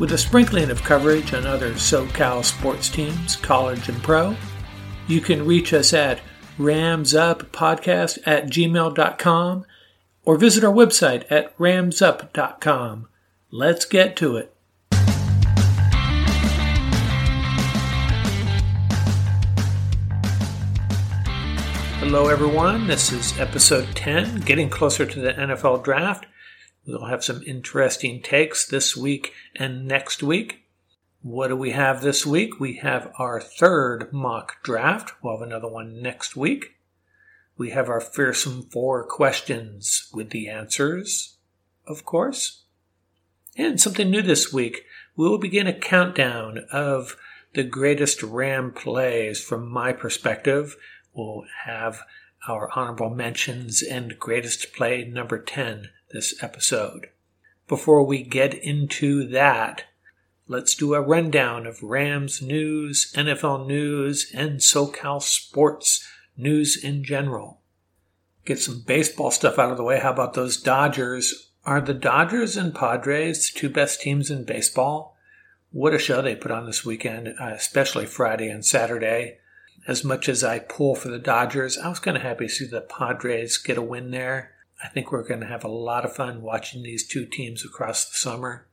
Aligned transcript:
with 0.00 0.12
a 0.12 0.18
sprinkling 0.18 0.70
of 0.70 0.82
coverage 0.82 1.34
on 1.34 1.46
other 1.46 1.74
SoCal 1.74 2.42
sports 2.42 2.88
teams, 2.88 3.36
college 3.36 3.90
and 3.90 4.02
pro. 4.02 4.34
You 5.06 5.20
can 5.20 5.46
reach 5.46 5.74
us 5.74 5.92
at 5.92 6.20
ramsuppodcast 6.58 8.18
at 8.24 8.46
gmail.com 8.46 9.66
or 10.24 10.36
visit 10.38 10.64
our 10.64 10.72
website 10.72 11.30
at 11.30 11.56
ramsup.com. 11.58 13.08
Let's 13.50 13.84
get 13.84 14.16
to 14.16 14.36
it. 14.38 14.56
Hello, 21.98 22.28
everyone. 22.28 22.86
This 22.86 23.12
is 23.12 23.38
episode 23.38 23.94
10, 23.94 24.40
getting 24.40 24.70
closer 24.70 25.04
to 25.04 25.20
the 25.20 25.34
NFL 25.34 25.84
draft. 25.84 26.24
We'll 26.86 27.06
have 27.06 27.22
some 27.22 27.42
interesting 27.46 28.22
takes 28.22 28.66
this 28.66 28.96
week 28.96 29.32
and 29.54 29.86
next 29.86 30.22
week. 30.22 30.64
What 31.22 31.48
do 31.48 31.56
we 31.56 31.72
have 31.72 32.00
this 32.00 32.24
week? 32.24 32.58
We 32.58 32.76
have 32.76 33.12
our 33.18 33.40
third 33.40 34.12
mock 34.12 34.62
draft. 34.62 35.12
We'll 35.22 35.38
have 35.38 35.46
another 35.46 35.68
one 35.68 36.00
next 36.00 36.34
week. 36.36 36.76
We 37.58 37.70
have 37.70 37.90
our 37.90 38.00
fearsome 38.00 38.62
four 38.62 39.04
questions 39.04 40.08
with 40.14 40.30
the 40.30 40.48
answers, 40.48 41.36
of 41.86 42.06
course. 42.06 42.62
And 43.56 43.78
something 43.78 44.10
new 44.10 44.22
this 44.22 44.50
week. 44.50 44.86
We 45.14 45.28
will 45.28 45.38
begin 45.38 45.66
a 45.66 45.78
countdown 45.78 46.64
of 46.72 47.16
the 47.52 47.64
greatest 47.64 48.22
Ram 48.22 48.72
plays 48.72 49.42
from 49.42 49.68
my 49.68 49.92
perspective. 49.92 50.76
We'll 51.12 51.44
have 51.66 52.00
our 52.48 52.70
honorable 52.74 53.10
mentions 53.10 53.82
and 53.82 54.18
greatest 54.18 54.72
play 54.72 55.04
number 55.04 55.38
10 55.38 55.90
this 56.12 56.34
episode. 56.42 57.08
Before 57.68 58.04
we 58.04 58.22
get 58.22 58.54
into 58.54 59.26
that, 59.28 59.84
let's 60.48 60.74
do 60.74 60.94
a 60.94 61.00
rundown 61.00 61.66
of 61.66 61.82
Rams 61.82 62.42
news, 62.42 63.12
NFL 63.16 63.66
news, 63.66 64.30
and 64.34 64.58
SoCal 64.60 65.22
sports 65.22 66.06
news 66.36 66.76
in 66.82 67.04
general. 67.04 67.60
Get 68.44 68.58
some 68.58 68.82
baseball 68.86 69.30
stuff 69.30 69.58
out 69.58 69.70
of 69.70 69.76
the 69.76 69.84
way. 69.84 70.00
How 70.00 70.12
about 70.12 70.34
those 70.34 70.56
Dodgers? 70.56 71.52
Are 71.64 71.80
the 71.80 71.94
Dodgers 71.94 72.56
and 72.56 72.74
Padres 72.74 73.50
two 73.50 73.68
best 73.68 74.00
teams 74.00 74.30
in 74.30 74.44
baseball? 74.44 75.16
What 75.70 75.94
a 75.94 75.98
show 75.98 76.20
they 76.22 76.34
put 76.34 76.50
on 76.50 76.66
this 76.66 76.84
weekend, 76.84 77.28
uh, 77.40 77.52
especially 77.54 78.06
Friday 78.06 78.48
and 78.48 78.64
Saturday 78.64 79.38
as 79.86 80.04
much 80.04 80.28
as 80.28 80.44
I 80.44 80.58
pull 80.58 80.94
for 80.94 81.08
the 81.08 81.18
Dodgers, 81.18 81.78
I 81.78 81.88
was 81.88 81.98
kind 81.98 82.16
of 82.16 82.22
happy 82.22 82.46
to 82.46 82.52
see 82.52 82.66
the 82.66 82.80
Padres 82.80 83.58
get 83.58 83.78
a 83.78 83.82
win 83.82 84.10
there. 84.10 84.52
I 84.82 84.88
think 84.88 85.12
we're 85.12 85.26
going 85.26 85.40
to 85.40 85.46
have 85.46 85.64
a 85.64 85.68
lot 85.68 86.04
of 86.04 86.16
fun 86.16 86.42
watching 86.42 86.82
these 86.82 87.06
two 87.06 87.26
teams 87.26 87.64
across 87.64 88.08
the 88.08 88.16
summer. 88.16 88.66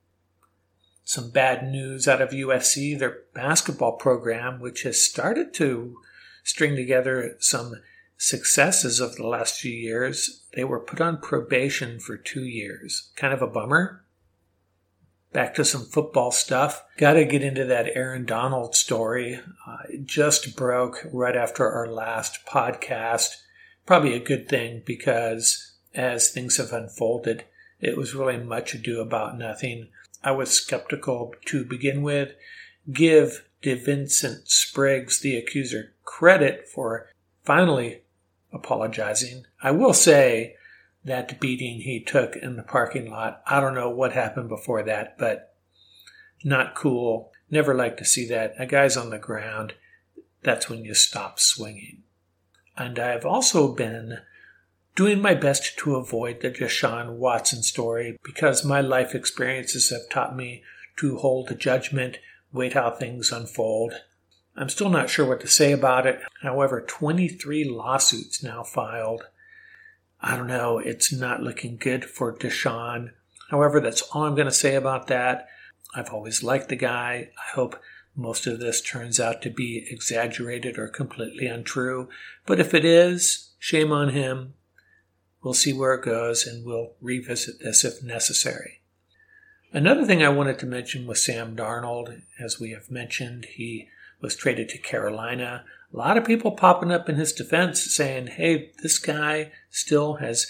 Some 1.04 1.32
bad 1.32 1.70
news 1.70 2.08
out 2.08 2.22
of 2.22 2.30
USC, 2.30 2.98
their 2.98 3.20
basketball 3.34 3.94
program, 3.94 4.60
which 4.60 4.84
has 4.84 5.04
started 5.04 5.54
to 5.56 5.98
string 6.44 6.76
together 6.76 7.36
some 7.40 7.76
successes 8.18 9.00
of 9.00 9.16
the 9.16 9.28
last 9.28 9.60
few 9.60 9.72
years. 9.72 10.44
They 10.54 10.64
were 10.64 10.80
put 10.80 11.00
on 11.00 11.22
probation 11.22 12.00
for 12.00 12.18
two 12.18 12.44
years. 12.44 13.10
Kind 13.16 13.34
of 13.34 13.42
a 13.42 13.48
bummer. 13.48 14.04
Back 15.34 15.54
to 15.56 15.66
some 15.66 15.86
football 15.86 16.32
stuff. 16.32 16.84
Got 16.98 17.14
to 17.14 17.26
get 17.26 17.44
into 17.44 17.66
that 17.66 17.92
Aaron 17.96 18.26
Donald 18.26 18.76
story. 18.76 19.40
Uh, 19.68 19.78
just 20.04 20.56
broke 20.56 21.06
right 21.12 21.36
after 21.36 21.70
our 21.70 21.88
last 21.88 22.46
podcast. 22.46 23.36
Probably 23.86 24.14
a 24.14 24.20
good 24.20 24.50
thing 24.50 24.84
because 24.86 25.67
as 25.98 26.30
things 26.30 26.58
have 26.58 26.72
unfolded, 26.72 27.44
it 27.82 27.98
was 27.98 28.16
really 28.16 28.38
much 28.38 28.74
ado 28.74 29.02
about 29.02 29.38
nothing. 29.38 29.90
I 30.24 30.32
was 30.32 30.52
skeptical 30.52 31.34
to 31.46 31.66
begin 31.66 32.04
with. 32.04 32.34
Give 32.92 33.44
DeVincent 33.62 34.48
Spriggs, 34.48 35.20
the 35.20 35.36
accuser, 35.36 35.94
credit 36.06 36.68
for 36.68 37.10
finally 37.44 38.04
apologizing. 38.54 39.46
I 39.62 39.72
will 39.72 39.94
say 39.94 40.56
that 41.04 41.40
beating 41.40 41.82
he 41.82 42.00
took 42.00 42.36
in 42.36 42.56
the 42.56 42.64
parking 42.64 43.10
lot. 43.10 43.42
I 43.48 43.60
don't 43.60 43.76
know 43.76 43.90
what 43.90 44.14
happened 44.14 44.50
before 44.50 44.84
that, 44.84 45.18
but 45.18 45.56
not 46.44 46.76
cool. 46.76 47.32
Never 47.50 47.74
like 47.74 47.98
to 47.98 48.06
see 48.06 48.28
that. 48.28 48.54
A 48.60 48.66
guy's 48.66 48.98
on 48.98 49.10
the 49.10 49.18
ground. 49.18 49.74
That's 50.44 50.70
when 50.70 50.86
you 50.86 50.94
stop 50.94 51.40
swinging. 51.40 52.04
And 52.78 53.00
I've 53.00 53.26
also 53.26 53.74
been 53.74 54.20
doing 54.98 55.22
my 55.22 55.36
best 55.36 55.78
to 55.78 55.96
avoid 55.96 56.42
the 56.42 56.50
Deshaun 56.50 57.18
Watson 57.18 57.62
story 57.62 58.18
because 58.24 58.66
my 58.66 58.82
life 58.82 59.14
experiences 59.14 59.92
have 59.92 60.10
taught 60.10 60.36
me 60.36 60.64
to 60.98 61.18
hold 61.18 61.58
judgment, 61.60 62.18
wait 62.52 62.74
how 62.74 62.90
things 62.90 63.32
unfold. 63.32 63.94
I'm 64.56 64.70
still 64.70 64.90
not 64.90 65.12
sure 65.12 65.28
what 65.28 65.40
to 65.42 65.48
say 65.48 65.72
about 65.72 66.08
it. 66.08 66.20
However, 66.42 66.82
23 66.82 67.64
lawsuits 67.64 68.42
now 68.44 68.64
filed 68.64 69.24
I 70.20 70.36
don't 70.36 70.48
know. 70.48 70.80
It's 70.80 71.14
not 71.14 71.44
looking 71.44 71.78
good 71.78 72.04
for 72.04 72.36
Deshaun. 72.36 73.12
However, 73.52 73.80
that's 73.80 74.02
all 74.02 74.24
I'm 74.24 74.34
going 74.34 74.48
to 74.48 74.52
say 74.52 74.74
about 74.74 75.06
that. 75.08 75.48
I've 75.96 76.10
always 76.10 76.42
liked 76.42 76.70
the 76.70 76.76
guy. 76.76 77.30
I 77.38 77.54
hope 77.54 77.80
most 78.16 78.48
of 78.48 78.60
this 78.60 78.82
turns 78.82 79.20
out 79.20 79.44
to 79.44 79.52
be 79.52 79.86
exaggerated 79.92 80.80
or 80.80 80.88
completely 80.88 81.46
untrue. 81.46 82.10
But 82.48 82.60
if 82.60 82.74
it 82.74 82.84
is, 82.84 83.52
shame 83.60 83.92
on 83.92 84.10
him. 84.10 84.56
We'll 85.42 85.54
see 85.54 85.74
where 85.74 85.94
it 85.94 86.04
goes 86.04 86.46
and 86.46 86.66
we'll 86.66 86.94
revisit 87.02 87.60
this 87.60 87.84
if 87.84 88.04
necessary. 88.04 88.82
Another 89.72 90.06
thing 90.06 90.24
I 90.24 90.30
wanted 90.30 90.60
to 90.60 90.66
mention 90.66 91.08
was 91.08 91.24
Sam 91.24 91.56
Darnold. 91.56 92.22
As 92.40 92.60
we 92.60 92.72
have 92.72 92.90
mentioned, 92.90 93.46
he 93.46 93.90
was 94.22 94.36
traded 94.36 94.70
to 94.70 94.78
Carolina. 94.78 95.66
A 95.94 95.98
lot 95.98 96.18
of 96.18 96.26
people 96.26 96.52
popping 96.52 96.92
up 96.92 97.10
in 97.10 97.16
his 97.16 97.34
defense 97.34 97.82
saying, 97.94 98.28
hey, 98.28 98.72
this 98.82 98.98
guy 98.98 99.52
still 99.70 100.16
has 100.16 100.48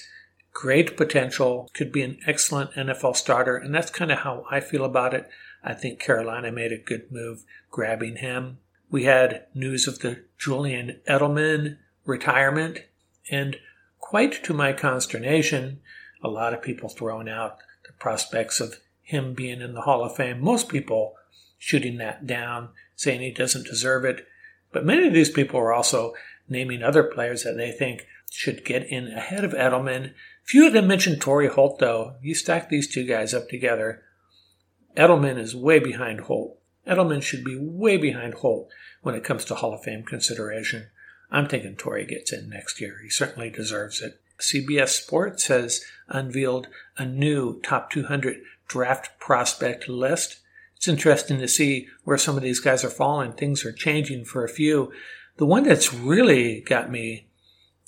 great 0.53 0.97
potential, 0.97 1.69
could 1.73 1.91
be 1.91 2.01
an 2.01 2.17
excellent 2.25 2.71
NFL 2.71 3.15
starter. 3.15 3.57
And 3.57 3.75
that's 3.75 3.91
kind 3.91 4.11
of 4.11 4.19
how 4.19 4.45
I 4.49 4.59
feel 4.59 4.85
about 4.85 5.13
it. 5.13 5.29
I 5.63 5.73
think 5.73 5.99
Carolina 5.99 6.51
made 6.51 6.71
a 6.71 6.77
good 6.77 7.11
move 7.11 7.43
grabbing 7.69 8.17
him. 8.17 8.59
We 8.89 9.03
had 9.03 9.45
news 9.53 9.87
of 9.87 9.99
the 9.99 10.23
Julian 10.39 11.01
Edelman 11.07 11.77
retirement, 12.05 12.79
and 13.29 13.57
quite 13.99 14.43
to 14.43 14.53
my 14.53 14.73
consternation, 14.73 15.81
a 16.23 16.29
lot 16.29 16.53
of 16.53 16.61
people 16.61 16.89
throwing 16.89 17.29
out 17.29 17.57
the 17.85 17.93
prospects 17.93 18.59
of 18.59 18.79
him 19.01 19.33
being 19.33 19.61
in 19.61 19.73
the 19.73 19.81
Hall 19.81 20.03
of 20.03 20.15
Fame. 20.15 20.41
Most 20.41 20.69
people 20.69 21.15
shooting 21.57 21.97
that 21.97 22.27
down, 22.27 22.69
saying 22.95 23.21
he 23.21 23.31
doesn't 23.31 23.67
deserve 23.67 24.05
it. 24.05 24.25
But 24.71 24.85
many 24.85 25.07
of 25.07 25.13
these 25.13 25.29
people 25.29 25.59
are 25.59 25.73
also 25.73 26.13
naming 26.49 26.83
other 26.83 27.03
players 27.03 27.43
that 27.43 27.57
they 27.57 27.71
think 27.71 28.05
should 28.29 28.65
get 28.65 28.85
in 28.87 29.07
ahead 29.07 29.43
of 29.43 29.53
Edelman. 29.53 30.13
Few 30.43 30.67
of 30.67 30.73
them 30.73 30.87
mentioned 30.87 31.21
Torry 31.21 31.47
Holt, 31.47 31.79
though. 31.79 32.15
You 32.21 32.35
stack 32.35 32.69
these 32.69 32.91
two 32.91 33.05
guys 33.05 33.33
up 33.33 33.49
together, 33.49 34.03
Edelman 34.97 35.37
is 35.37 35.55
way 35.55 35.77
behind 35.77 36.21
Holt. 36.21 36.57
Edelman 36.87 37.21
should 37.21 37.43
be 37.43 37.57
way 37.57 37.97
behind 37.97 38.33
Holt 38.35 38.69
when 39.01 39.13
it 39.13 39.23
comes 39.23 39.45
to 39.45 39.55
Hall 39.55 39.73
of 39.73 39.83
Fame 39.83 40.03
consideration. 40.03 40.87
I'm 41.31 41.47
thinking 41.47 41.75
Torry 41.75 42.05
gets 42.05 42.31
in 42.31 42.49
next 42.49 42.79
year. 42.79 42.99
He 43.03 43.09
certainly 43.09 43.49
deserves 43.49 44.01
it. 44.01 44.19
CBS 44.39 44.89
Sports 44.89 45.47
has 45.47 45.83
unveiled 46.07 46.67
a 46.97 47.05
new 47.05 47.59
top 47.61 47.89
200 47.91 48.37
draft 48.67 49.19
prospect 49.19 49.89
list. 49.89 50.39
It's 50.75 50.87
interesting 50.87 51.39
to 51.39 51.47
see 51.47 51.87
where 52.03 52.17
some 52.17 52.37
of 52.37 52.43
these 52.43 52.59
guys 52.59 52.83
are 52.83 52.89
falling. 52.89 53.33
Things 53.33 53.65
are 53.65 53.71
changing 53.71 54.25
for 54.25 54.43
a 54.43 54.49
few. 54.49 54.91
The 55.37 55.45
one 55.45 55.63
that's 55.63 55.93
really 55.93 56.61
got 56.61 56.91
me 56.91 57.27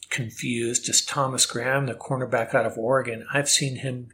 confused 0.09 0.89
is 0.89 1.05
Thomas 1.05 1.45
Graham, 1.45 1.85
the 1.85 1.93
cornerback 1.93 2.55
out 2.55 2.65
of 2.65 2.77
Oregon. 2.77 3.25
I've 3.31 3.49
seen 3.49 3.77
him 3.77 4.09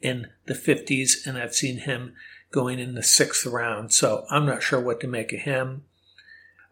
in 0.00 0.28
the 0.46 0.54
50s 0.54 1.26
and 1.26 1.36
I've 1.36 1.54
seen 1.54 1.78
him 1.78 2.14
going 2.52 2.78
in 2.78 2.94
the 2.94 3.02
sixth 3.02 3.46
round, 3.46 3.92
so 3.92 4.24
I'm 4.30 4.46
not 4.46 4.62
sure 4.62 4.80
what 4.80 5.00
to 5.00 5.06
make 5.06 5.32
of 5.32 5.40
him. 5.40 5.84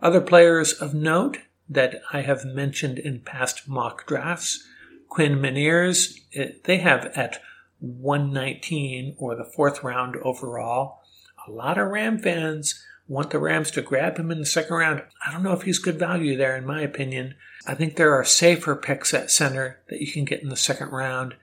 Other 0.00 0.20
players 0.20 0.72
of 0.72 0.94
note 0.94 1.38
that 1.68 2.00
I 2.12 2.22
have 2.22 2.44
mentioned 2.44 2.98
in 2.98 3.20
past 3.20 3.68
mock 3.68 4.06
drafts 4.06 4.66
Quinn 5.08 5.44
eh, 5.44 6.48
they 6.64 6.78
have 6.78 7.06
at 7.16 7.40
119 7.80 9.14
or 9.18 9.34
the 9.34 9.44
fourth 9.44 9.82
round 9.82 10.16
overall. 10.16 11.00
A 11.46 11.50
lot 11.50 11.78
of 11.78 11.88
Ram 11.88 12.18
fans 12.18 12.84
want 13.06 13.30
the 13.30 13.38
Rams 13.38 13.70
to 13.72 13.82
grab 13.82 14.18
him 14.18 14.30
in 14.30 14.38
the 14.38 14.46
second 14.46 14.76
round. 14.76 15.02
I 15.26 15.32
don't 15.32 15.42
know 15.42 15.52
if 15.52 15.62
he's 15.62 15.78
good 15.78 15.98
value 15.98 16.36
there, 16.36 16.56
in 16.56 16.66
my 16.66 16.82
opinion. 16.82 17.34
I 17.66 17.74
think 17.74 17.96
there 17.96 18.14
are 18.14 18.24
safer 18.24 18.76
picks 18.76 19.14
at 19.14 19.30
center 19.30 19.80
that 19.88 20.00
you 20.00 20.12
can 20.12 20.24
get 20.24 20.42
in 20.42 20.50
the 20.50 20.56
second 20.56 20.90
round. 20.90 21.34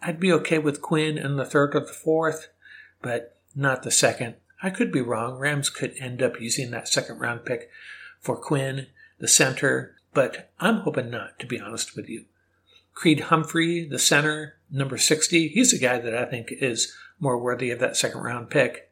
I'd 0.00 0.20
be 0.20 0.32
okay 0.32 0.58
with 0.58 0.80
Quinn 0.80 1.18
in 1.18 1.36
the 1.36 1.44
third 1.44 1.74
or 1.74 1.80
the 1.80 1.92
fourth, 1.92 2.48
but 3.02 3.36
not 3.54 3.82
the 3.82 3.90
second. 3.90 4.36
I 4.62 4.70
could 4.70 4.92
be 4.92 5.00
wrong. 5.00 5.38
Rams 5.38 5.70
could 5.70 5.94
end 5.98 6.22
up 6.22 6.40
using 6.40 6.70
that 6.70 6.88
second 6.88 7.18
round 7.18 7.44
pick 7.44 7.68
for 8.20 8.36
Quinn, 8.36 8.86
the 9.18 9.28
center, 9.28 9.96
but 10.14 10.50
I'm 10.60 10.78
hoping 10.78 11.10
not, 11.10 11.38
to 11.38 11.46
be 11.46 11.60
honest 11.60 11.96
with 11.96 12.08
you. 12.08 12.24
Creed 12.94 13.20
Humphrey, 13.20 13.86
the 13.86 13.98
center, 13.98 14.56
number 14.70 14.98
60, 14.98 15.48
he's 15.48 15.72
a 15.72 15.78
guy 15.78 15.98
that 15.98 16.16
I 16.16 16.24
think 16.24 16.48
is 16.50 16.92
more 17.20 17.38
worthy 17.38 17.70
of 17.70 17.78
that 17.80 17.96
second 17.96 18.20
round 18.20 18.50
pick. 18.50 18.90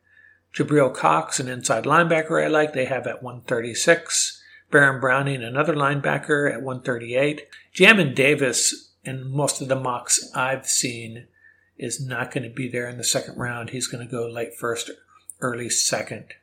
Jabril 0.54 0.94
Cox, 0.94 1.38
an 1.38 1.48
inside 1.48 1.84
linebacker 1.84 2.42
I 2.42 2.48
like, 2.48 2.72
they 2.72 2.86
have 2.86 3.06
at 3.06 3.22
136. 3.22 4.42
Baron 4.70 5.00
Browning, 5.00 5.42
another 5.42 5.74
linebacker 5.74 6.50
at 6.50 6.62
138. 6.62 7.42
Jamin 7.74 8.14
Davis, 8.14 8.92
in 9.04 9.30
most 9.30 9.60
of 9.60 9.68
the 9.68 9.76
mocks 9.76 10.30
I've 10.34 10.66
seen, 10.66 11.26
is 11.78 12.04
not 12.04 12.32
going 12.32 12.44
to 12.44 12.54
be 12.54 12.68
there 12.68 12.88
in 12.88 12.98
the 12.98 13.04
second 13.04 13.36
round. 13.36 13.70
He's 13.70 13.86
going 13.86 14.06
to 14.06 14.10
go 14.10 14.26
late 14.26 14.54
first, 14.54 14.90
early 15.40 15.68
second. 15.68 16.34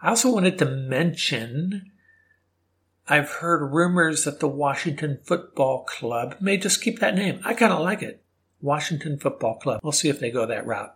I 0.00 0.10
also 0.10 0.32
wanted 0.32 0.58
to 0.58 0.66
mention 0.66 1.90
I've 3.08 3.30
heard 3.30 3.72
rumors 3.72 4.24
that 4.24 4.40
the 4.40 4.48
Washington 4.48 5.18
Football 5.24 5.84
Club 5.84 6.36
may 6.40 6.58
just 6.58 6.82
keep 6.82 6.98
that 6.98 7.14
name. 7.14 7.40
I 7.44 7.54
kind 7.54 7.72
of 7.72 7.80
like 7.80 8.02
it. 8.02 8.22
Washington 8.60 9.18
Football 9.18 9.56
Club. 9.56 9.80
We'll 9.82 9.92
see 9.92 10.08
if 10.08 10.20
they 10.20 10.30
go 10.30 10.44
that 10.44 10.66
route. 10.66 10.94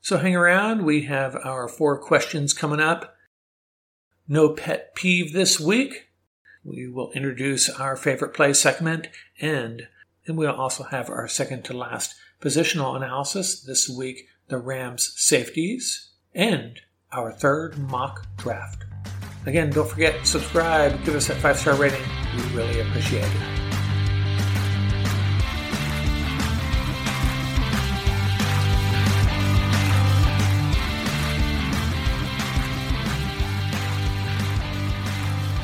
So 0.00 0.18
hang 0.18 0.36
around. 0.36 0.84
We 0.84 1.02
have 1.02 1.34
our 1.34 1.66
four 1.68 1.98
questions 1.98 2.52
coming 2.52 2.80
up. 2.80 3.16
No 4.28 4.50
pet 4.50 4.94
peeve 4.94 5.32
this 5.32 5.58
week. 5.58 6.10
We 6.62 6.86
will 6.86 7.10
introduce 7.12 7.68
our 7.68 7.96
favorite 7.96 8.34
play 8.34 8.52
segment 8.52 9.08
and 9.40 9.88
and 10.26 10.36
we'll 10.36 10.52
also 10.52 10.84
have 10.84 11.08
our 11.08 11.26
second 11.26 11.64
to 11.64 11.72
last 11.72 12.14
positional 12.40 12.94
analysis 12.94 13.62
this 13.62 13.88
week, 13.88 14.28
the 14.48 14.58
Rams 14.58 15.14
safeties, 15.16 16.10
and 16.34 16.78
our 17.10 17.32
third 17.32 17.78
mock 17.78 18.26
draft. 18.36 18.84
Again, 19.48 19.70
don't 19.70 19.88
forget, 19.88 20.26
subscribe, 20.26 21.02
give 21.06 21.14
us 21.14 21.28
that 21.28 21.38
five 21.38 21.58
star 21.58 21.74
rating. 21.74 22.02
We 22.36 22.42
really 22.54 22.80
appreciate 22.80 23.24
it. 23.24 23.32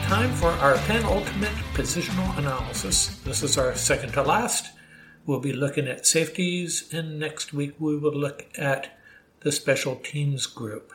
time 0.04 0.32
for 0.32 0.48
our 0.48 0.76
penultimate 0.86 1.50
positional 1.74 2.38
analysis. 2.38 3.18
This 3.24 3.42
is 3.42 3.58
our 3.58 3.74
second 3.74 4.12
to 4.12 4.22
last. 4.22 4.72
We'll 5.26 5.40
be 5.40 5.52
looking 5.52 5.88
at 5.88 6.06
safeties, 6.06 6.88
and 6.90 7.18
next 7.18 7.52
week 7.52 7.74
we 7.78 7.98
will 7.98 8.14
look 8.14 8.46
at 8.56 8.96
the 9.40 9.52
special 9.52 9.96
teams 9.96 10.46
group. 10.46 10.93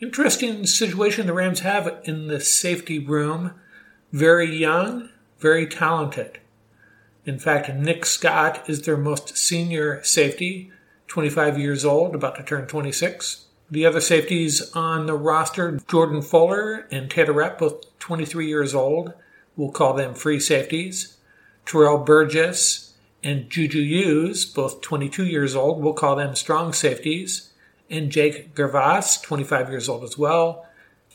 Interesting 0.00 0.64
situation 0.64 1.26
the 1.26 1.32
Rams 1.32 1.60
have 1.60 2.00
in 2.04 2.28
the 2.28 2.38
safety 2.38 3.00
room. 3.00 3.54
Very 4.12 4.54
young, 4.54 5.08
very 5.40 5.66
talented. 5.66 6.38
In 7.26 7.40
fact, 7.40 7.74
Nick 7.74 8.06
Scott 8.06 8.62
is 8.70 8.82
their 8.82 8.96
most 8.96 9.36
senior 9.36 10.00
safety, 10.04 10.70
25 11.08 11.58
years 11.58 11.84
old, 11.84 12.14
about 12.14 12.36
to 12.36 12.44
turn 12.44 12.68
26. 12.68 13.46
The 13.70 13.84
other 13.84 14.00
safeties 14.00 14.70
on 14.72 15.06
the 15.06 15.14
roster, 15.14 15.80
Jordan 15.88 16.22
Fuller 16.22 16.86
and 16.92 17.10
Taylor 17.10 17.32
Rapp, 17.32 17.58
both 17.58 17.98
23 17.98 18.46
years 18.46 18.76
old. 18.76 19.12
We'll 19.56 19.72
call 19.72 19.94
them 19.94 20.14
free 20.14 20.38
safeties. 20.38 21.16
Terrell 21.66 21.98
Burgess 21.98 22.94
and 23.24 23.50
Juju 23.50 23.82
Hughes, 23.82 24.46
both 24.46 24.80
22 24.80 25.26
years 25.26 25.56
old. 25.56 25.82
We'll 25.82 25.92
call 25.92 26.14
them 26.14 26.36
strong 26.36 26.72
safeties. 26.72 27.47
And 27.90 28.10
Jake 28.10 28.54
Gervase, 28.54 29.22
25 29.22 29.70
years 29.70 29.88
old 29.88 30.04
as 30.04 30.18
well. 30.18 30.66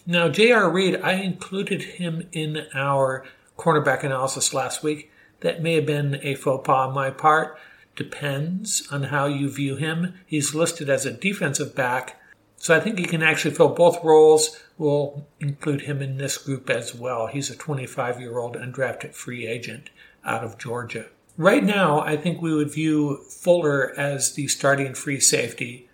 Now, 0.05 0.27
J.R. 0.27 0.69
Reed, 0.69 0.99
I 1.01 1.13
included 1.13 1.83
him 1.83 2.27
in 2.31 2.65
our 2.73 3.25
cornerback 3.57 4.03
analysis 4.03 4.53
last 4.53 4.83
week. 4.83 5.11
That 5.41 5.61
may 5.61 5.75
have 5.75 5.85
been 5.85 6.19
a 6.23 6.35
faux 6.35 6.65
pas 6.65 6.87
on 6.87 6.93
my 6.93 7.09
part. 7.09 7.57
Depends 7.95 8.87
on 8.91 9.03
how 9.03 9.27
you 9.27 9.49
view 9.49 9.75
him. 9.75 10.15
He's 10.25 10.55
listed 10.55 10.89
as 10.89 11.05
a 11.05 11.11
defensive 11.11 11.75
back 11.75 12.19
so 12.63 12.73
I 12.73 12.79
think 12.79 12.97
he 12.97 13.03
can 13.03 13.21
actually 13.21 13.53
fill 13.53 13.75
both 13.75 14.01
roles. 14.05 14.57
We'll 14.77 15.27
include 15.41 15.81
him 15.81 16.01
in 16.01 16.17
this 16.17 16.37
group 16.37 16.69
as 16.69 16.95
well. 16.95 17.27
He's 17.27 17.49
a 17.49 17.57
25 17.57 18.21
year 18.21 18.37
old 18.37 18.55
undrafted 18.55 19.13
free 19.13 19.45
agent 19.45 19.89
out 20.23 20.45
of 20.45 20.57
Georgia. 20.57 21.07
Right 21.35 21.61
now, 21.61 21.99
I 21.99 22.15
think 22.15 22.41
we 22.41 22.55
would 22.55 22.71
view 22.71 23.25
Fuller 23.29 23.93
as 23.99 24.35
the 24.35 24.47
starting 24.47 24.93
free 24.93 25.19
safety. 25.19 25.89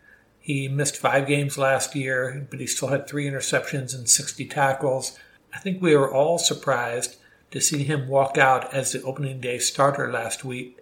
He 0.49 0.67
missed 0.67 0.97
five 0.97 1.27
games 1.27 1.59
last 1.59 1.93
year, 1.93 2.47
but 2.49 2.59
he 2.59 2.65
still 2.65 2.87
had 2.87 3.05
three 3.05 3.29
interceptions 3.29 3.93
and 3.93 4.09
60 4.09 4.45
tackles. 4.45 5.15
I 5.53 5.59
think 5.59 5.79
we 5.79 5.95
were 5.95 6.11
all 6.11 6.39
surprised 6.39 7.17
to 7.51 7.61
see 7.61 7.83
him 7.83 8.07
walk 8.07 8.35
out 8.35 8.73
as 8.73 8.91
the 8.91 9.03
opening 9.03 9.39
day 9.41 9.59
starter 9.59 10.11
last 10.11 10.43
week. 10.43 10.79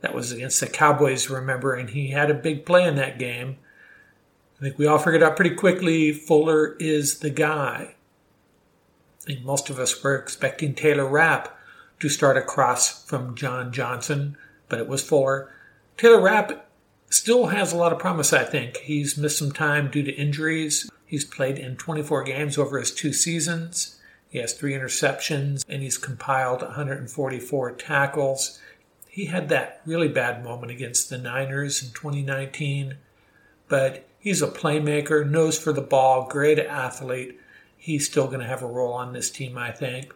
That 0.00 0.14
was 0.14 0.30
against 0.30 0.60
the 0.60 0.68
Cowboys, 0.68 1.28
remember, 1.28 1.74
and 1.74 1.90
he 1.90 2.10
had 2.10 2.30
a 2.30 2.34
big 2.34 2.64
play 2.64 2.86
in 2.86 2.94
that 2.94 3.18
game. 3.18 3.56
I 4.60 4.62
think 4.62 4.78
we 4.78 4.86
all 4.86 4.98
figured 4.98 5.24
out 5.24 5.34
pretty 5.34 5.56
quickly 5.56 6.12
Fuller 6.12 6.76
is 6.78 7.18
the 7.18 7.30
guy. 7.30 7.96
I 9.22 9.24
think 9.24 9.44
most 9.44 9.70
of 9.70 9.80
us 9.80 10.04
were 10.04 10.14
expecting 10.14 10.72
Taylor 10.72 11.08
Rapp 11.08 11.58
to 11.98 12.08
start 12.08 12.36
across 12.36 13.04
from 13.04 13.34
John 13.34 13.72
Johnson, 13.72 14.36
but 14.68 14.78
it 14.78 14.86
was 14.86 15.02
Fuller. 15.02 15.52
Taylor 15.96 16.20
Rapp 16.20 16.69
still 17.10 17.48
has 17.48 17.72
a 17.72 17.76
lot 17.76 17.92
of 17.92 17.98
promise, 17.98 18.32
I 18.32 18.44
think. 18.44 18.78
He's 18.78 19.18
missed 19.18 19.38
some 19.38 19.52
time 19.52 19.90
due 19.90 20.02
to 20.04 20.12
injuries. 20.12 20.90
He's 21.04 21.24
played 21.24 21.58
in 21.58 21.76
24 21.76 22.24
games 22.24 22.56
over 22.56 22.78
his 22.78 22.94
two 22.94 23.12
seasons. 23.12 24.00
He 24.30 24.38
has 24.38 24.52
three 24.52 24.72
interceptions 24.72 25.64
and 25.68 25.82
he's 25.82 25.98
compiled 25.98 26.62
144 26.62 27.72
tackles. 27.72 28.60
He 29.08 29.26
had 29.26 29.48
that 29.48 29.82
really 29.84 30.06
bad 30.06 30.44
moment 30.44 30.70
against 30.70 31.10
the 31.10 31.18
Niners 31.18 31.82
in 31.82 31.88
2019, 31.90 32.96
but 33.68 34.06
he's 34.20 34.40
a 34.40 34.46
playmaker, 34.46 35.28
knows 35.28 35.58
for 35.58 35.72
the 35.72 35.80
ball, 35.80 36.28
great 36.28 36.60
athlete. 36.60 37.40
He's 37.76 38.06
still 38.06 38.28
going 38.28 38.40
to 38.40 38.46
have 38.46 38.62
a 38.62 38.68
role 38.68 38.92
on 38.92 39.12
this 39.12 39.30
team, 39.30 39.58
I 39.58 39.72
think. 39.72 40.14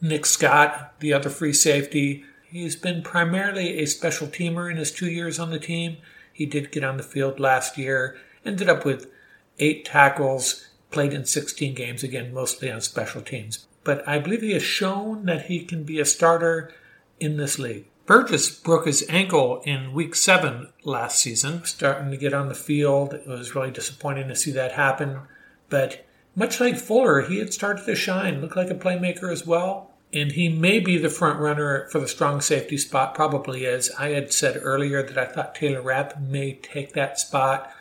Nick 0.00 0.24
Scott, 0.24 0.94
the 1.00 1.12
other 1.12 1.30
free 1.30 1.52
safety, 1.52 2.24
he's 2.52 2.76
been 2.76 3.02
primarily 3.02 3.78
a 3.78 3.86
special 3.86 4.28
teamer 4.28 4.70
in 4.70 4.76
his 4.76 4.92
two 4.92 5.10
years 5.10 5.38
on 5.38 5.50
the 5.50 5.58
team. 5.58 5.96
He 6.32 6.46
did 6.46 6.70
get 6.70 6.84
on 6.84 6.98
the 6.98 7.02
field 7.02 7.40
last 7.40 7.76
year, 7.76 8.16
ended 8.44 8.68
up 8.68 8.84
with 8.84 9.10
eight 9.58 9.84
tackles, 9.84 10.68
played 10.90 11.12
in 11.12 11.24
16 11.24 11.74
games, 11.74 12.02
again, 12.02 12.32
mostly 12.32 12.70
on 12.70 12.80
special 12.80 13.22
teams. 13.22 13.66
But 13.84 14.06
I 14.06 14.18
believe 14.18 14.42
he 14.42 14.52
has 14.52 14.62
shown 14.62 15.24
that 15.26 15.46
he 15.46 15.64
can 15.64 15.84
be 15.84 15.98
a 15.98 16.04
starter 16.04 16.72
in 17.18 17.36
this 17.36 17.58
league. 17.58 17.86
Burgess 18.04 18.50
broke 18.50 18.86
his 18.86 19.04
ankle 19.08 19.62
in 19.64 19.92
week 19.92 20.14
seven 20.14 20.68
last 20.84 21.20
season, 21.20 21.64
starting 21.64 22.10
to 22.10 22.16
get 22.16 22.34
on 22.34 22.48
the 22.48 22.54
field. 22.54 23.14
It 23.14 23.26
was 23.26 23.54
really 23.54 23.70
disappointing 23.70 24.28
to 24.28 24.36
see 24.36 24.50
that 24.52 24.72
happen. 24.72 25.20
But 25.68 26.04
much 26.34 26.60
like 26.60 26.76
Fuller, 26.76 27.22
he 27.22 27.38
had 27.38 27.54
started 27.54 27.86
to 27.86 27.94
shine, 27.94 28.40
looked 28.40 28.56
like 28.56 28.70
a 28.70 28.74
playmaker 28.74 29.30
as 29.30 29.46
well. 29.46 29.91
And 30.12 30.32
he 30.32 30.48
may 30.48 30.78
be 30.78 30.98
the 30.98 31.08
front 31.08 31.40
runner 31.40 31.88
for 31.90 31.98
the 31.98 32.08
strong 32.08 32.40
safety 32.40 32.76
spot, 32.76 33.14
probably 33.14 33.64
is. 33.64 33.90
I 33.98 34.10
had 34.10 34.32
said 34.32 34.60
earlier 34.62 35.02
that 35.02 35.16
I 35.16 35.24
thought 35.24 35.54
Taylor 35.54 35.80
Rapp 35.80 36.20
may 36.20 36.54
take 36.54 36.92
that 36.92 37.18
spot. 37.18 37.72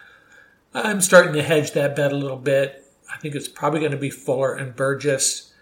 I'm 0.73 1.01
starting 1.01 1.33
to 1.33 1.43
hedge 1.43 1.71
that 1.71 1.95
bet 1.95 2.13
a 2.13 2.17
little 2.17 2.38
bit. 2.38 2.85
I 3.13 3.17
think 3.17 3.35
it's 3.35 3.50
probably 3.50 3.81
going 3.81 3.91
to 3.91 3.97
be 3.97 4.09
Fuller 4.09 4.55
and 4.55 4.75
Burgess, 4.75 5.53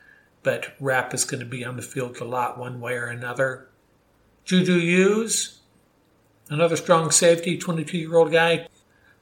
but 0.43 0.75
Rapp 0.79 1.13
is 1.15 1.25
going 1.25 1.39
to 1.39 1.45
be 1.45 1.65
on 1.65 1.75
the 1.75 1.81
field 1.81 2.17
a 2.17 2.25
lot 2.25 2.59
one 2.59 2.79
way 2.79 2.93
or 2.93 3.07
another. 3.07 3.67
Juju 4.45 4.79
Hughes, 4.79 5.59
another 6.49 6.75
strong 6.75 7.09
safety, 7.09 7.57
22 7.57 7.97
year 7.97 8.15
old 8.15 8.31
guy. 8.31 8.67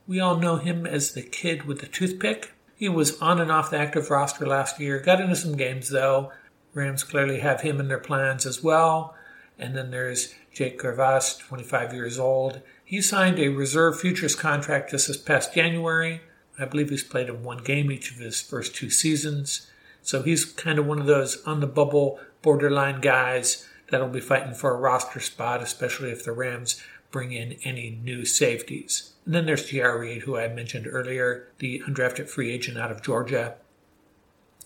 We 0.05 0.19
all 0.19 0.37
know 0.37 0.57
him 0.57 0.85
as 0.85 1.13
the 1.13 1.21
kid 1.21 1.63
with 1.63 1.79
the 1.79 1.87
toothpick. 1.87 2.53
He 2.75 2.89
was 2.89 3.19
on 3.21 3.39
and 3.39 3.51
off 3.51 3.71
the 3.71 3.77
active 3.77 4.09
roster 4.09 4.45
last 4.45 4.79
year, 4.79 4.99
got 4.99 5.21
into 5.21 5.35
some 5.35 5.55
games 5.55 5.89
though. 5.89 6.31
Rams 6.77 7.03
clearly 7.03 7.39
have 7.39 7.61
him 7.61 7.79
in 7.79 7.87
their 7.87 7.97
plans 7.97 8.45
as 8.45 8.63
well. 8.63 9.15
And 9.59 9.75
then 9.75 9.91
there's 9.91 10.33
Jake 10.53 10.79
Gervase, 10.79 11.39
25 11.39 11.93
years 11.93 12.19
old. 12.19 12.61
He 12.85 13.01
signed 13.01 13.39
a 13.39 13.49
reserve 13.49 13.99
futures 13.99 14.35
contract 14.35 14.91
just 14.91 15.07
this 15.07 15.17
past 15.17 15.53
January. 15.53 16.21
I 16.59 16.65
believe 16.65 16.89
he's 16.89 17.03
played 17.03 17.29
in 17.29 17.43
one 17.43 17.63
game 17.63 17.91
each 17.91 18.11
of 18.11 18.17
his 18.17 18.41
first 18.41 18.75
two 18.75 18.89
seasons. 18.89 19.67
So 20.01 20.21
he's 20.21 20.45
kind 20.45 20.79
of 20.79 20.85
one 20.85 20.99
of 20.99 21.05
those 21.05 21.43
on 21.43 21.59
the 21.59 21.67
bubble, 21.67 22.19
borderline 22.41 23.01
guys 23.01 23.67
that'll 23.89 24.07
be 24.07 24.21
fighting 24.21 24.53
for 24.53 24.71
a 24.71 24.79
roster 24.79 25.19
spot, 25.19 25.61
especially 25.61 26.11
if 26.11 26.23
the 26.23 26.31
Rams 26.31 26.81
bring 27.11 27.31
in 27.31 27.57
any 27.63 27.99
new 28.03 28.25
safeties. 28.25 29.13
And 29.25 29.33
then 29.33 29.45
there's 29.45 29.65
J.R. 29.65 29.99
Reed, 29.99 30.23
who 30.23 30.37
I 30.37 30.47
mentioned 30.47 30.87
earlier, 30.89 31.47
the 31.59 31.81
undrafted 31.87 32.29
free 32.29 32.51
agent 32.51 32.77
out 32.77 32.91
of 32.91 33.01
Georgia. 33.01 33.55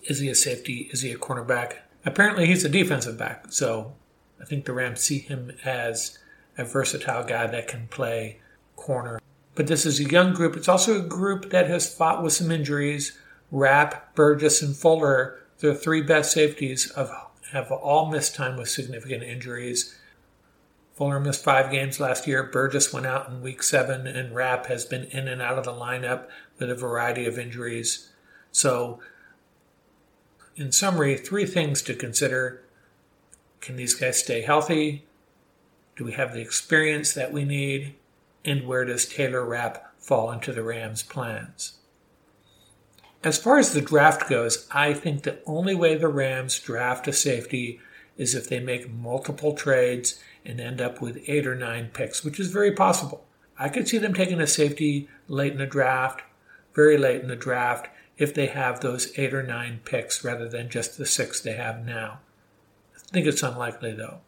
Is 0.03 0.19
he 0.19 0.29
a 0.29 0.35
safety? 0.35 0.89
Is 0.91 1.01
he 1.01 1.11
a 1.11 1.17
cornerback? 1.17 1.77
Apparently, 2.05 2.47
he's 2.47 2.65
a 2.65 2.69
defensive 2.69 3.17
back. 3.17 3.45
So 3.49 3.93
I 4.41 4.45
think 4.45 4.65
the 4.65 4.73
Rams 4.73 5.01
see 5.01 5.19
him 5.19 5.51
as 5.63 6.17
a 6.57 6.65
versatile 6.65 7.23
guy 7.23 7.47
that 7.47 7.67
can 7.67 7.87
play 7.87 8.39
corner. 8.75 9.19
But 9.55 9.67
this 9.67 9.85
is 9.85 9.99
a 9.99 10.09
young 10.09 10.33
group. 10.33 10.55
It's 10.55 10.69
also 10.69 10.99
a 10.99 11.07
group 11.07 11.49
that 11.51 11.67
has 11.67 11.93
fought 11.93 12.23
with 12.23 12.33
some 12.33 12.51
injuries. 12.51 13.17
Rapp, 13.51 14.15
Burgess, 14.15 14.61
and 14.61 14.75
Fuller, 14.75 15.39
the 15.59 15.75
three 15.75 16.01
best 16.01 16.31
safeties, 16.31 16.89
of, 16.91 17.11
have 17.51 17.71
all 17.71 18.09
missed 18.09 18.33
time 18.33 18.57
with 18.57 18.69
significant 18.69 19.23
injuries. 19.23 19.97
Fuller 20.95 21.19
missed 21.19 21.43
five 21.43 21.69
games 21.69 21.99
last 21.99 22.27
year. 22.27 22.43
Burgess 22.43 22.93
went 22.93 23.05
out 23.05 23.29
in 23.29 23.41
week 23.41 23.61
seven, 23.61 24.07
and 24.07 24.33
Rapp 24.33 24.67
has 24.67 24.85
been 24.85 25.05
in 25.05 25.27
and 25.27 25.41
out 25.41 25.57
of 25.57 25.65
the 25.65 25.71
lineup 25.71 26.27
with 26.57 26.69
a 26.69 26.75
variety 26.75 27.25
of 27.25 27.37
injuries. 27.37 28.09
So, 28.51 29.01
in 30.55 30.71
summary, 30.71 31.17
three 31.17 31.45
things 31.45 31.81
to 31.83 31.93
consider. 31.93 32.63
Can 33.59 33.75
these 33.75 33.93
guys 33.93 34.19
stay 34.19 34.41
healthy? 34.41 35.05
Do 35.95 36.05
we 36.05 36.13
have 36.13 36.33
the 36.33 36.41
experience 36.41 37.13
that 37.13 37.31
we 37.31 37.45
need? 37.45 37.95
And 38.43 38.67
where 38.67 38.85
does 38.85 39.05
Taylor 39.05 39.45
Rapp 39.45 39.93
fall 39.99 40.31
into 40.31 40.51
the 40.51 40.63
Rams' 40.63 41.03
plans? 41.03 41.73
As 43.23 43.37
far 43.37 43.59
as 43.59 43.73
the 43.73 43.81
draft 43.81 44.27
goes, 44.27 44.67
I 44.71 44.93
think 44.93 45.23
the 45.23 45.37
only 45.45 45.75
way 45.75 45.95
the 45.95 46.07
Rams 46.07 46.57
draft 46.57 47.07
a 47.07 47.13
safety 47.13 47.79
is 48.17 48.33
if 48.33 48.49
they 48.49 48.59
make 48.59 48.91
multiple 48.91 49.53
trades 49.53 50.19
and 50.43 50.59
end 50.59 50.81
up 50.81 51.01
with 51.01 51.23
eight 51.27 51.45
or 51.45 51.55
nine 51.55 51.91
picks, 51.93 52.23
which 52.23 52.39
is 52.39 52.51
very 52.51 52.71
possible. 52.71 53.25
I 53.59 53.69
could 53.69 53.87
see 53.87 53.99
them 53.99 54.15
taking 54.15 54.41
a 54.41 54.47
safety 54.47 55.07
late 55.27 55.51
in 55.51 55.59
the 55.59 55.67
draft, 55.67 56.23
very 56.73 56.97
late 56.97 57.21
in 57.21 57.27
the 57.27 57.35
draft, 57.35 57.89
if 58.21 58.33
they 58.33 58.47
have 58.47 58.79
those 58.79 59.17
eight 59.17 59.33
or 59.33 59.43
nine 59.43 59.81
picks 59.83 60.23
rather 60.23 60.47
than 60.47 60.69
just 60.69 60.97
the 60.97 61.05
six 61.05 61.39
they 61.41 61.53
have 61.53 61.85
now. 61.85 62.19
I 62.95 62.99
think 63.11 63.25
it's 63.25 63.43
unlikely 63.43 63.93
though. 63.93 64.19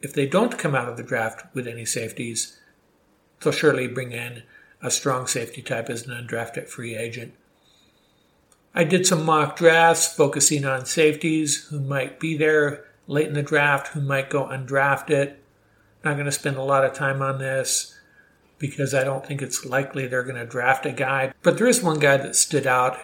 If 0.00 0.12
they 0.12 0.26
don't 0.26 0.58
come 0.58 0.74
out 0.74 0.88
of 0.88 0.96
the 0.96 1.02
draft 1.02 1.54
with 1.54 1.66
any 1.66 1.84
safeties, 1.84 2.58
they'll 3.40 3.52
surely 3.52 3.86
bring 3.86 4.12
in 4.12 4.42
a 4.82 4.90
strong 4.90 5.26
safety 5.26 5.62
type 5.62 5.88
as 5.88 6.06
an 6.06 6.12
undrafted 6.12 6.68
free 6.68 6.96
agent. 6.96 7.34
I 8.74 8.84
did 8.84 9.06
some 9.06 9.24
mock 9.24 9.56
drafts 9.56 10.12
focusing 10.12 10.64
on 10.64 10.86
safeties 10.86 11.68
who 11.68 11.78
might 11.78 12.18
be 12.18 12.36
there 12.36 12.84
late 13.06 13.28
in 13.28 13.34
the 13.34 13.42
draft, 13.42 13.88
who 13.88 14.00
might 14.00 14.30
go 14.30 14.46
undrafted. 14.46 15.36
Not 16.04 16.14
going 16.14 16.26
to 16.26 16.32
spend 16.32 16.56
a 16.56 16.62
lot 16.62 16.84
of 16.84 16.94
time 16.94 17.22
on 17.22 17.38
this 17.38 17.96
because 18.62 18.94
I 18.94 19.02
don't 19.02 19.26
think 19.26 19.42
it's 19.42 19.66
likely 19.66 20.06
they're 20.06 20.22
going 20.22 20.36
to 20.36 20.46
draft 20.46 20.86
a 20.86 20.92
guy. 20.92 21.34
But 21.42 21.58
there 21.58 21.66
is 21.66 21.82
one 21.82 21.98
guy 21.98 22.16
that 22.16 22.36
stood 22.36 22.64
out 22.64 22.96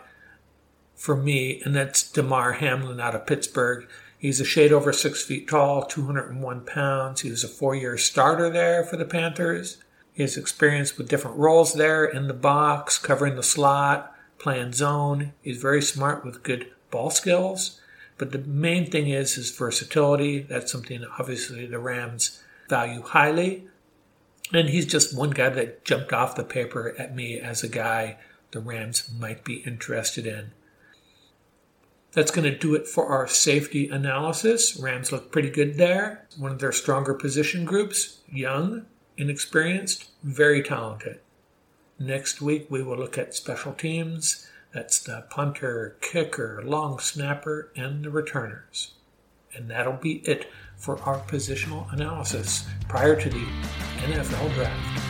for 0.95 1.17
me, 1.17 1.61
and 1.65 1.75
that's 1.75 2.09
Damar 2.09 2.53
Hamlin 2.53 3.01
out 3.01 3.17
of 3.17 3.27
Pittsburgh. 3.27 3.89
He's 4.17 4.41
a 4.41 4.45
shade 4.45 4.73
over 4.73 4.93
six 4.93 5.25
feet 5.25 5.49
tall, 5.49 5.83
201 5.83 6.65
pounds. 6.65 7.23
He 7.23 7.31
was 7.31 7.43
a 7.43 7.49
four 7.49 7.75
year 7.75 7.99
starter 7.99 8.49
there 8.49 8.85
for 8.85 8.97
the 8.97 9.05
Panthers. 9.05 9.79
He 10.13 10.23
has 10.23 10.37
experience 10.37 10.97
with 10.97 11.09
different 11.09 11.37
roles 11.37 11.75
there 11.75 12.05
in 12.05 12.29
the 12.29 12.35
box, 12.35 12.97
covering 12.97 13.35
the 13.35 13.43
slot, 13.43 14.15
playing 14.39 14.75
zone. 14.75 15.33
He's 15.43 15.61
very 15.61 15.83
smart 15.83 16.25
with 16.25 16.45
good 16.45 16.71
ball 16.93 17.11
skills. 17.11 17.81
But 18.17 18.31
the 18.31 18.39
main 18.39 18.89
thing 18.89 19.09
is 19.09 19.35
his 19.35 19.51
versatility. 19.51 20.43
That's 20.43 20.71
something 20.71 21.05
obviously 21.19 21.67
the 21.67 21.81
Rams 21.81 22.43
value 22.69 23.03
highly. 23.03 23.67
And 24.53 24.69
he's 24.71 24.87
just 24.87 25.17
one 25.17 25.31
guy 25.31 25.51
that 25.51 25.85
jumped 25.85 26.13
off 26.13 26.37
the 26.37 26.45
paper 26.45 26.95
at 26.99 27.15
me 27.15 27.39
as 27.39 27.63
a 27.63 27.69
guy 27.69 28.19
the 28.51 28.61
Rams 28.61 29.11
might 29.19 29.45
be 29.45 29.57
interested 29.57 30.27
in. 30.27 30.53
That's 32.13 32.31
going 32.31 32.51
to 32.51 32.59
do 32.59 32.75
it 32.75 32.89
for 32.89 33.07
our 33.07 33.29
safety 33.29 33.89
analysis. 33.89 34.79
Rams 34.79 35.13
look 35.13 35.31
pretty 35.31 35.51
good 35.51 35.77
there. 35.77 36.27
One 36.39 36.53
of 36.53 36.59
their 36.59 36.73
stronger 36.73 37.13
position 37.13 37.67
groups, 37.67 38.21
young, 38.33 38.87
inexperienced, 39.19 40.11
very 40.23 40.63
talented. 40.63 41.21
Next 41.99 42.41
week, 42.41 42.67
we 42.71 42.83
will 42.83 42.97
look 42.97 43.19
at 43.19 43.35
special 43.35 43.75
teams. 43.75 44.49
That's 44.73 45.01
the 45.01 45.27
punter, 45.29 45.97
kicker, 46.01 46.63
long 46.65 46.99
snapper, 46.99 47.71
and 47.77 48.05
the 48.05 48.11
returners. 48.11 48.95
And 49.55 49.71
that'll 49.71 49.95
be 49.95 50.17
it 50.27 50.51
for 50.79 50.99
our 51.03 51.21
positional 51.27 51.93
analysis 51.93 52.65
prior 52.89 53.21
to 53.21 53.29
the 53.29 53.47
NFL 53.99 54.55
draft. 54.55 55.09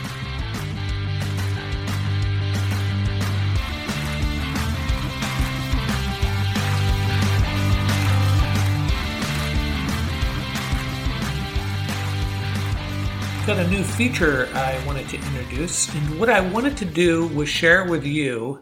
got 13.55 13.65
a 13.65 13.67
new 13.69 13.83
feature 13.83 14.47
I 14.53 14.79
wanted 14.85 15.09
to 15.09 15.15
introduce, 15.15 15.91
and 15.95 16.19
what 16.19 16.29
I 16.29 16.39
wanted 16.39 16.77
to 16.77 16.85
do 16.85 17.25
was 17.25 17.49
share 17.49 17.83
with 17.83 18.05
you 18.05 18.61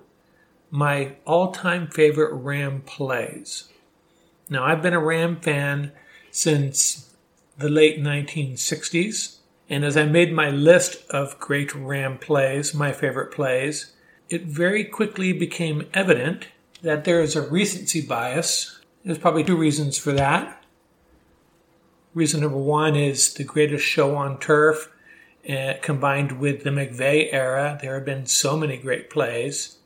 my 0.72 1.18
all 1.26 1.52
time 1.52 1.88
favorite 1.88 2.34
Ram 2.34 2.84
plays. 2.84 3.68
Now, 4.50 4.64
I've 4.64 4.82
been 4.82 4.94
a 4.94 5.00
Ram 5.00 5.42
fan 5.42 5.92
since 6.38 7.16
the 7.58 7.68
late 7.68 8.00
1960s, 8.00 9.38
and 9.72 9.84
as 9.84 9.98
I 9.98 10.06
made 10.06 10.32
my 10.32 10.52
list 10.52 11.04
of 11.10 11.40
great 11.40 11.74
Ram 11.74 12.20
plays, 12.20 12.76
my 12.76 12.92
favorite 12.92 13.32
plays, 13.32 13.94
it 14.30 14.44
very 14.44 14.84
quickly 14.84 15.34
became 15.34 15.90
evident 15.96 16.48
that 16.84 17.06
there 17.06 17.22
is 17.22 17.36
a 17.36 17.42
recency 17.42 18.06
bias. 18.06 18.80
There's 19.04 19.18
probably 19.18 19.44
two 19.46 19.58
reasons 19.58 19.98
for 19.98 20.12
that. 20.12 20.64
Reason 22.14 22.42
number 22.42 22.58
one 22.58 22.96
is 22.96 23.34
the 23.34 23.44
greatest 23.44 23.84
show 23.84 24.16
on 24.16 24.40
turf, 24.40 24.92
uh, 25.50 25.74
combined 25.82 26.40
with 26.40 26.64
the 26.64 26.70
McVay 26.70 27.34
era. 27.34 27.80
There 27.82 27.96
have 27.96 28.06
been 28.06 28.28
so 28.28 28.56
many 28.56 28.78
great 28.78 29.10
plays 29.10 29.78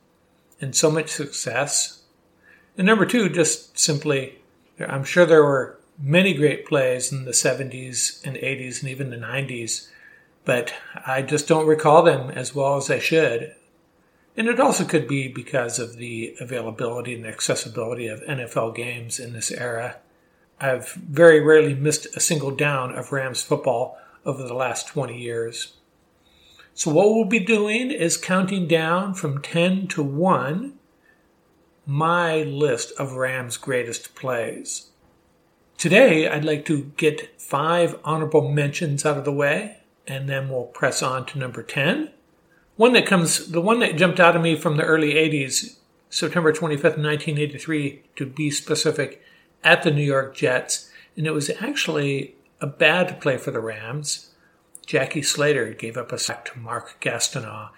and 0.59 0.75
so 0.75 0.91
much 0.91 1.11
success. 1.11 2.01
And 2.77 2.85
number 2.85 3.05
two, 3.05 3.29
just 3.29 3.79
simply, 3.79 4.39
I'm 4.77 5.05
sure 5.05 5.25
there 5.25 5.45
were 5.45 5.77
many 5.99 6.33
great 6.33 6.65
plays 6.65 7.11
in 7.11 7.25
the 7.25 7.31
70s 7.31 8.25
and 8.25 8.35
80s 8.35 8.81
and 8.81 8.89
even 8.89 9.09
the 9.09 9.17
90s, 9.17 9.89
but 10.45 10.73
I 11.05 11.21
just 11.21 11.47
don't 11.47 11.67
recall 11.67 12.03
them 12.03 12.29
as 12.31 12.55
well 12.55 12.77
as 12.77 12.89
I 12.89 12.99
should. 12.99 13.55
And 14.35 14.47
it 14.47 14.59
also 14.59 14.85
could 14.85 15.07
be 15.07 15.27
because 15.27 15.77
of 15.77 15.97
the 15.97 16.35
availability 16.39 17.13
and 17.13 17.25
accessibility 17.25 18.07
of 18.07 18.21
NFL 18.21 18.75
games 18.75 19.19
in 19.19 19.33
this 19.33 19.51
era. 19.51 19.97
I've 20.59 20.89
very 20.93 21.39
rarely 21.39 21.75
missed 21.75 22.15
a 22.15 22.19
single 22.19 22.51
down 22.51 22.95
of 22.95 23.11
Rams 23.11 23.43
football 23.43 23.97
over 24.25 24.43
the 24.43 24.53
last 24.53 24.87
20 24.87 25.17
years. 25.17 25.73
So, 26.73 26.91
what 26.91 27.09
we'll 27.09 27.25
be 27.25 27.39
doing 27.39 27.91
is 27.91 28.15
counting 28.15 28.67
down 28.67 29.13
from 29.13 29.41
10 29.41 29.87
to 29.89 30.03
1 30.03 30.73
my 31.85 32.43
list 32.43 32.93
of 32.97 33.13
Rams' 33.13 33.57
greatest 33.57 34.15
plays. 34.15 34.90
Today, 35.81 36.27
I'd 36.27 36.45
like 36.45 36.63
to 36.65 36.91
get 36.95 37.41
five 37.41 37.97
honorable 38.03 38.47
mentions 38.47 39.03
out 39.03 39.17
of 39.17 39.25
the 39.25 39.31
way, 39.31 39.77
and 40.05 40.29
then 40.29 40.47
we'll 40.47 40.65
press 40.65 41.01
on 41.01 41.25
to 41.25 41.39
number 41.39 41.63
10. 41.63 42.11
One 42.75 42.93
that 42.93 43.07
comes, 43.07 43.47
the 43.47 43.61
one 43.61 43.79
that 43.79 43.95
jumped 43.97 44.19
out 44.19 44.35
of 44.35 44.43
me 44.43 44.55
from 44.55 44.77
the 44.77 44.83
early 44.83 45.15
80s, 45.15 45.77
September 46.07 46.53
25th, 46.53 46.99
1983, 46.99 48.03
to 48.15 48.27
be 48.27 48.51
specific, 48.51 49.23
at 49.63 49.81
the 49.81 49.89
New 49.89 50.03
York 50.03 50.35
Jets, 50.35 50.91
and 51.17 51.25
it 51.25 51.31
was 51.31 51.49
actually 51.59 52.35
a 52.59 52.67
bad 52.67 53.19
play 53.19 53.37
for 53.37 53.49
the 53.49 53.59
Rams. 53.59 54.29
Jackie 54.85 55.23
Slater 55.23 55.73
gave 55.73 55.97
up 55.97 56.11
a 56.11 56.19
sack 56.19 56.45
to 56.53 56.59
Mark 56.59 57.01
Gastineau, 57.01 57.69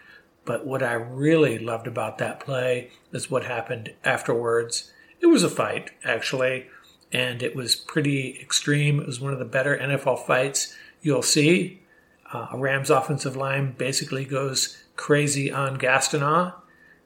but 0.43 0.65
what 0.65 0.83
I 0.83 0.91
really 0.91 1.57
loved 1.57 1.87
about 1.87 2.17
that 2.17 2.41
play 2.41 2.91
is 3.13 3.31
what 3.31 3.45
happened 3.45 3.93
afterwards. 4.03 4.91
It 5.21 5.27
was 5.27 5.43
a 5.43 5.49
fight, 5.49 5.91
actually, 6.03 6.67
and 7.13 7.43
it 7.43 7.55
was 7.55 7.75
pretty 7.75 8.37
extreme. 8.41 8.99
It 8.99 9.05
was 9.05 9.21
one 9.21 9.31
of 9.31 9.39
the 9.39 9.45
better 9.45 9.77
NFL 9.77 10.25
fights 10.25 10.75
you'll 11.01 11.21
see. 11.21 11.81
Uh, 12.33 12.47
a 12.51 12.57
Rams 12.57 12.89
offensive 12.89 13.35
line 13.35 13.75
basically 13.77 14.25
goes 14.25 14.83
crazy 14.95 15.51
on 15.51 15.77
Gastineau 15.77 16.55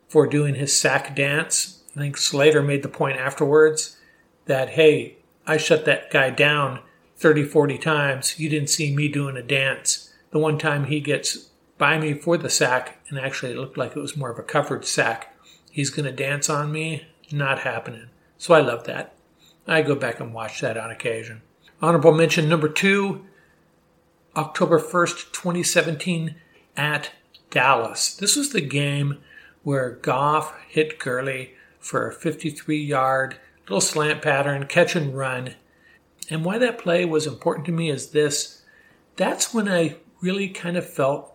for 0.07 0.25
doing 0.25 0.55
his 0.55 0.77
sack 0.77 1.15
dance. 1.15 1.83
I 1.95 1.99
think 1.99 2.15
Slater 2.15 2.63
made 2.63 2.83
the 2.83 2.89
point 2.89 3.17
afterwards 3.17 3.97
that, 4.45 4.69
hey, 4.69 5.17
I 5.45 5.57
shut 5.57 5.83
that 5.85 6.09
guy 6.09 6.29
down 6.29 6.79
30, 7.17 7.43
40 7.43 7.77
times. 7.77 8.39
You 8.39 8.49
didn't 8.49 8.69
see 8.69 8.95
me 8.95 9.09
doing 9.09 9.35
a 9.35 9.43
dance. 9.43 10.13
The 10.31 10.39
one 10.39 10.57
time 10.57 10.85
he 10.85 11.01
gets 11.01 11.49
by 11.77 11.97
me 11.97 12.13
for 12.13 12.37
the 12.37 12.49
sack, 12.49 12.99
and 13.09 13.19
actually 13.19 13.51
it 13.51 13.57
looked 13.57 13.77
like 13.77 13.95
it 13.95 13.99
was 13.99 14.15
more 14.15 14.31
of 14.31 14.39
a 14.39 14.43
covered 14.43 14.85
sack, 14.85 15.35
he's 15.71 15.89
going 15.89 16.05
to 16.05 16.11
dance 16.11 16.49
on 16.49 16.71
me. 16.71 17.07
Not 17.31 17.59
happening. 17.59 18.07
So 18.37 18.53
I 18.53 18.61
love 18.61 18.85
that. 18.85 19.13
I 19.67 19.81
go 19.81 19.95
back 19.95 20.19
and 20.19 20.33
watch 20.33 20.61
that 20.61 20.77
on 20.77 20.91
occasion. 20.91 21.41
Honorable 21.81 22.13
mention 22.13 22.47
number 22.47 22.69
two 22.69 23.25
October 24.35 24.79
1st, 24.79 25.31
2017, 25.31 26.35
at 26.75 27.11
Dallas. 27.49 28.15
This 28.15 28.35
was 28.35 28.51
the 28.51 28.61
game 28.61 29.17
where 29.63 29.89
Goff 29.89 30.53
hit 30.69 30.99
Gurley 30.99 31.55
for 31.79 32.07
a 32.07 32.13
53 32.13 32.77
yard 32.77 33.37
little 33.67 33.81
slant 33.81 34.21
pattern, 34.21 34.65
catch 34.67 34.95
and 34.95 35.17
run. 35.17 35.55
And 36.29 36.45
why 36.45 36.57
that 36.57 36.77
play 36.77 37.03
was 37.05 37.27
important 37.27 37.65
to 37.65 37.71
me 37.71 37.89
is 37.89 38.11
this 38.11 38.61
that's 39.15 39.53
when 39.53 39.67
I 39.67 39.97
really 40.21 40.49
kind 40.49 40.77
of 40.77 40.87
felt 40.87 41.33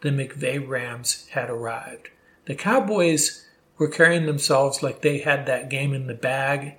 the 0.00 0.08
McVay 0.08 0.66
Rams 0.66 1.28
had 1.28 1.50
arrived. 1.50 2.08
The 2.46 2.54
Cowboys 2.54 3.46
were 3.76 3.88
carrying 3.88 4.26
themselves 4.26 4.82
like 4.82 5.02
they 5.02 5.18
had 5.18 5.46
that 5.46 5.68
game 5.68 5.92
in 5.92 6.06
the 6.06 6.14
bag. 6.14 6.76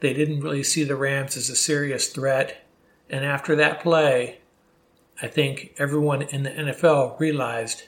They 0.00 0.12
didn't 0.14 0.40
really 0.40 0.62
see 0.62 0.84
the 0.84 0.96
Rams 0.96 1.36
as 1.36 1.50
a 1.50 1.56
serious 1.56 2.08
threat. 2.08 2.66
And 3.08 3.24
after 3.24 3.54
that 3.56 3.80
play, 3.80 4.38
I 5.22 5.26
think 5.26 5.74
everyone 5.78 6.22
in 6.22 6.44
the 6.44 6.50
NFL 6.50 7.20
realized 7.20 7.84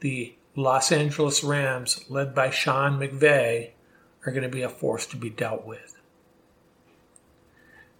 the 0.00 0.34
Los 0.56 0.90
Angeles 0.90 1.44
Rams, 1.44 2.04
led 2.08 2.34
by 2.34 2.50
Sean 2.50 2.98
McVay, 2.98 3.70
are 4.26 4.32
going 4.32 4.42
to 4.42 4.48
be 4.48 4.62
a 4.62 4.68
force 4.68 5.06
to 5.06 5.16
be 5.16 5.30
dealt 5.30 5.64
with. 5.64 5.96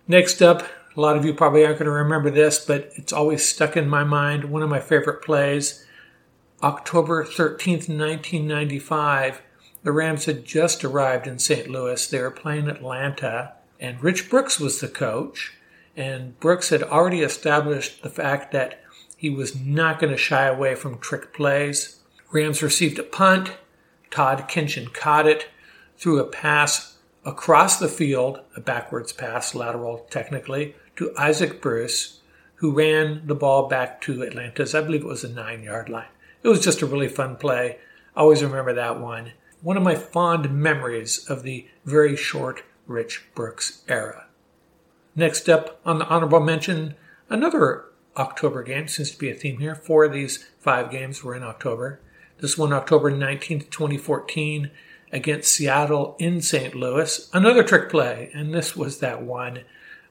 Next 0.08 0.42
up, 0.42 0.62
a 0.96 1.00
lot 1.00 1.16
of 1.16 1.24
you 1.24 1.32
probably 1.32 1.64
aren't 1.64 1.78
going 1.78 1.86
to 1.86 1.92
remember 1.92 2.30
this, 2.30 2.64
but 2.64 2.90
it's 2.96 3.12
always 3.12 3.48
stuck 3.48 3.76
in 3.76 3.88
my 3.88 4.02
mind. 4.02 4.44
One 4.44 4.62
of 4.62 4.68
my 4.68 4.80
favorite 4.80 5.22
plays. 5.22 5.86
October 6.62 7.24
13th, 7.24 7.88
1995, 7.88 9.40
the 9.82 9.92
Rams 9.92 10.26
had 10.26 10.44
just 10.44 10.84
arrived 10.84 11.26
in 11.26 11.38
St. 11.38 11.68
Louis. 11.68 12.06
They 12.06 12.20
were 12.20 12.30
playing 12.30 12.68
Atlanta, 12.68 13.54
and 13.78 14.02
Rich 14.02 14.28
Brooks 14.28 14.60
was 14.60 14.80
the 14.80 14.88
coach. 14.88 15.54
And 15.96 16.38
Brooks 16.38 16.68
had 16.68 16.82
already 16.82 17.22
established 17.22 18.02
the 18.02 18.10
fact 18.10 18.52
that 18.52 18.80
he 19.16 19.30
was 19.30 19.56
not 19.56 19.98
going 19.98 20.12
to 20.12 20.18
shy 20.18 20.46
away 20.46 20.74
from 20.74 20.98
trick 20.98 21.32
plays. 21.32 22.00
Rams 22.30 22.62
received 22.62 22.98
a 22.98 23.02
punt. 23.02 23.52
Todd 24.10 24.48
Kinchen 24.48 24.92
caught 24.92 25.26
it 25.26 25.48
threw 26.00 26.18
a 26.18 26.24
pass 26.24 26.96
across 27.26 27.78
the 27.78 27.88
field, 27.88 28.40
a 28.56 28.60
backwards 28.60 29.12
pass, 29.12 29.54
lateral 29.54 30.06
technically, 30.10 30.74
to 30.96 31.14
Isaac 31.18 31.60
Bruce, 31.60 32.20
who 32.56 32.72
ran 32.72 33.26
the 33.26 33.34
ball 33.34 33.68
back 33.68 34.00
to 34.00 34.22
Atlanta's, 34.22 34.74
I 34.74 34.80
believe 34.80 35.02
it 35.02 35.06
was 35.06 35.24
a 35.24 35.28
nine 35.28 35.62
yard 35.62 35.90
line. 35.90 36.08
It 36.42 36.48
was 36.48 36.64
just 36.64 36.80
a 36.80 36.86
really 36.86 37.08
fun 37.08 37.36
play. 37.36 37.76
I 38.16 38.20
always 38.20 38.42
remember 38.42 38.72
that 38.72 38.98
one. 38.98 39.32
One 39.62 39.76
of 39.76 39.82
my 39.82 39.94
fond 39.94 40.50
memories 40.50 41.28
of 41.28 41.42
the 41.42 41.68
very 41.84 42.16
short 42.16 42.62
Rich 42.86 43.24
Brooks 43.34 43.82
era. 43.88 44.26
Next 45.14 45.48
up 45.48 45.80
on 45.84 45.98
the 45.98 46.06
honorable 46.06 46.40
mention, 46.40 46.94
another 47.28 47.84
October 48.16 48.62
game 48.62 48.88
seems 48.88 49.10
to 49.10 49.18
be 49.18 49.30
a 49.30 49.34
theme 49.34 49.58
here. 49.58 49.74
Four 49.74 50.04
of 50.04 50.12
these 50.12 50.48
five 50.58 50.90
games 50.90 51.22
were 51.22 51.34
in 51.34 51.42
October. 51.42 52.00
This 52.38 52.56
one, 52.56 52.72
October 52.72 53.12
19th, 53.12 53.70
2014, 53.70 54.70
against 55.12 55.52
Seattle 55.52 56.16
in 56.18 56.40
St. 56.40 56.74
Louis. 56.74 57.28
Another 57.34 57.62
trick 57.62 57.90
play, 57.90 58.30
and 58.32 58.54
this 58.54 58.74
was 58.74 58.98
that 58.98 59.22
one. 59.22 59.60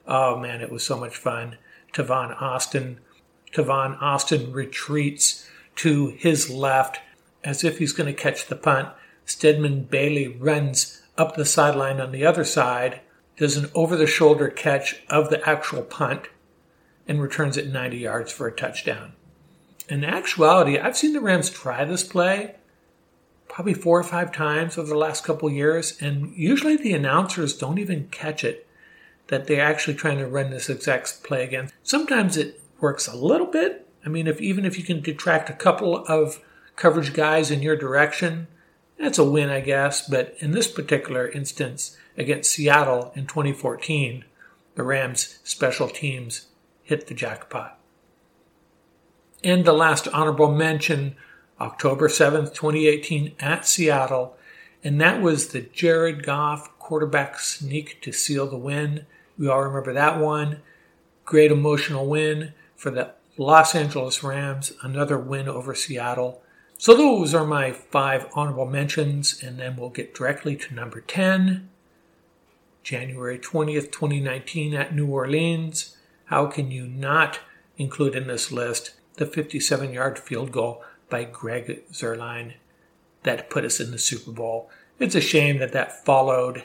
Oh 0.06 0.38
man, 0.38 0.60
it 0.60 0.70
was 0.70 0.84
so 0.84 0.96
much 0.96 1.16
fun. 1.16 1.56
Tavon 1.92 2.40
Austin. 2.40 3.00
Tavon 3.52 4.00
Austin 4.00 4.52
retreats 4.52 5.48
to 5.76 6.08
his 6.08 6.48
left 6.50 7.00
as 7.42 7.64
if 7.64 7.78
he's 7.78 7.92
going 7.92 8.06
to 8.06 8.22
catch 8.22 8.46
the 8.46 8.56
punt. 8.56 8.90
Stedman 9.30 9.84
Bailey 9.84 10.26
runs 10.26 11.02
up 11.16 11.36
the 11.36 11.44
sideline 11.44 12.00
on 12.00 12.10
the 12.10 12.26
other 12.26 12.44
side, 12.44 13.00
does 13.36 13.56
an 13.56 13.70
over 13.74 13.96
the 13.96 14.06
shoulder 14.06 14.48
catch 14.48 15.02
of 15.08 15.30
the 15.30 15.48
actual 15.48 15.82
punt, 15.82 16.28
and 17.06 17.22
returns 17.22 17.56
it 17.56 17.72
90 17.72 17.96
yards 17.96 18.32
for 18.32 18.48
a 18.48 18.52
touchdown. 18.52 19.12
In 19.88 20.04
actuality, 20.04 20.78
I've 20.78 20.96
seen 20.96 21.12
the 21.12 21.20
Rams 21.20 21.48
try 21.48 21.84
this 21.84 22.02
play 22.02 22.56
probably 23.48 23.74
four 23.74 23.98
or 23.98 24.04
five 24.04 24.32
times 24.32 24.78
over 24.78 24.88
the 24.88 24.98
last 24.98 25.24
couple 25.24 25.50
years, 25.50 26.00
and 26.00 26.32
usually 26.36 26.76
the 26.76 26.92
announcers 26.92 27.56
don't 27.56 27.78
even 27.78 28.08
catch 28.08 28.44
it 28.44 28.66
that 29.28 29.46
they're 29.46 29.64
actually 29.64 29.94
trying 29.94 30.18
to 30.18 30.26
run 30.26 30.50
this 30.50 30.68
exact 30.68 31.22
play 31.22 31.44
again. 31.44 31.70
Sometimes 31.82 32.36
it 32.36 32.60
works 32.80 33.06
a 33.06 33.16
little 33.16 33.46
bit. 33.46 33.88
I 34.04 34.08
mean, 34.08 34.26
if 34.26 34.40
even 34.40 34.64
if 34.64 34.78
you 34.78 34.84
can 34.84 35.00
detract 35.00 35.50
a 35.50 35.54
couple 35.54 36.04
of 36.06 36.40
coverage 36.76 37.12
guys 37.12 37.50
in 37.50 37.62
your 37.62 37.76
direction, 37.76 38.48
that's 39.00 39.18
a 39.18 39.24
win, 39.24 39.48
I 39.48 39.60
guess. 39.60 40.06
But 40.06 40.36
in 40.38 40.52
this 40.52 40.68
particular 40.68 41.28
instance 41.28 41.96
against 42.16 42.52
Seattle 42.52 43.12
in 43.16 43.26
2014, 43.26 44.24
the 44.74 44.82
Rams 44.82 45.38
special 45.42 45.88
teams 45.88 46.48
hit 46.82 47.06
the 47.06 47.14
jackpot. 47.14 47.78
And 49.42 49.64
the 49.64 49.72
last 49.72 50.06
honorable 50.08 50.52
mention 50.52 51.16
October 51.60 52.08
7th, 52.08 52.54
2018, 52.54 53.32
at 53.40 53.66
Seattle. 53.66 54.36
And 54.84 55.00
that 55.00 55.22
was 55.22 55.48
the 55.48 55.62
Jared 55.62 56.22
Goff 56.22 56.78
quarterback 56.78 57.38
sneak 57.38 58.02
to 58.02 58.12
seal 58.12 58.46
the 58.46 58.56
win. 58.56 59.06
We 59.38 59.48
all 59.48 59.62
remember 59.62 59.94
that 59.94 60.18
one. 60.18 60.60
Great 61.24 61.50
emotional 61.50 62.06
win 62.06 62.52
for 62.76 62.90
the 62.90 63.12
Los 63.38 63.74
Angeles 63.74 64.22
Rams, 64.22 64.72
another 64.82 65.18
win 65.18 65.48
over 65.48 65.74
Seattle. 65.74 66.42
So 66.80 66.94
those 66.94 67.34
are 67.34 67.44
my 67.44 67.72
five 67.72 68.26
honorable 68.32 68.64
mentions, 68.64 69.42
and 69.42 69.60
then 69.60 69.76
we'll 69.76 69.90
get 69.90 70.14
directly 70.14 70.56
to 70.56 70.74
number 70.74 71.02
10. 71.02 71.68
January 72.82 73.38
20th, 73.38 73.92
2019 73.92 74.72
at 74.72 74.94
New 74.94 75.06
Orleans. 75.06 75.98
How 76.24 76.46
can 76.46 76.70
you 76.70 76.86
not 76.86 77.40
include 77.76 78.14
in 78.14 78.28
this 78.28 78.50
list 78.50 78.92
the 79.16 79.26
57 79.26 79.92
yard 79.92 80.18
field 80.18 80.52
goal 80.52 80.82
by 81.10 81.24
Greg 81.24 81.82
Zuerlein 81.92 82.54
that 83.24 83.50
put 83.50 83.66
us 83.66 83.78
in 83.78 83.90
the 83.90 83.98
Super 83.98 84.30
Bowl. 84.30 84.70
It's 84.98 85.14
a 85.14 85.20
shame 85.20 85.58
that 85.58 85.72
that 85.72 86.06
followed 86.06 86.64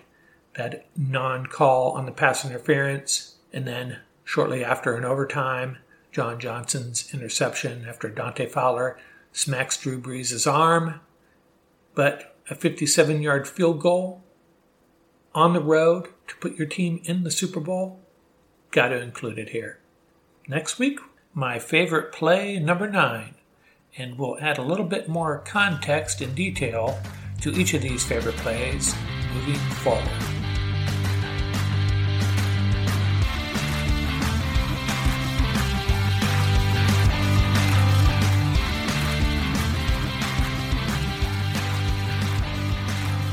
that 0.56 0.86
non 0.96 1.48
call 1.48 1.92
on 1.92 2.06
the 2.06 2.14
pass 2.14 2.46
interference 2.46 3.36
and 3.52 3.68
then 3.68 4.00
shortly 4.24 4.64
after 4.64 4.96
in 4.96 5.04
overtime. 5.04 5.80
John 6.14 6.40
Johnson's 6.40 7.14
interception 7.14 7.86
after 7.86 8.08
Dante 8.08 8.46
Fowler 8.46 8.98
smacks 9.36 9.78
Drew 9.78 10.02
Brees' 10.02 10.52
arm. 10.52 11.02
But 11.94 12.36
a 12.50 12.56
57 12.56 13.22
yard 13.22 13.48
field 13.48 13.80
goal 13.80 14.24
on 15.34 15.54
the 15.54 15.62
road 15.62 16.08
to 16.28 16.36
put 16.38 16.56
your 16.56 16.68
team 16.68 17.02
in 17.04 17.24
the 17.24 17.32
Super 17.32 17.60
Bowl, 17.60 18.00
got 18.72 18.90
to 18.90 19.02
include 19.02 19.38
it 19.38 19.50
here. 19.50 19.80
Next 20.48 20.80
week, 20.80 21.00
my 21.34 21.60
favorite 21.60 22.14
play, 22.14 22.58
number 22.58 22.90
nine, 22.90 23.36
and 23.98 24.18
we'll 24.18 24.40
add 24.40 24.58
a 24.58 24.64
little 24.64 24.86
bit 24.86 25.10
more 25.10 25.40
context 25.40 26.22
and 26.22 26.34
detail 26.34 26.98
to 27.42 27.52
each 27.52 27.74
of 27.74 27.82
these 27.82 28.06
favorite 28.06 28.38
plays 28.38 28.96
moving 29.34 29.56
forward. 29.56 30.35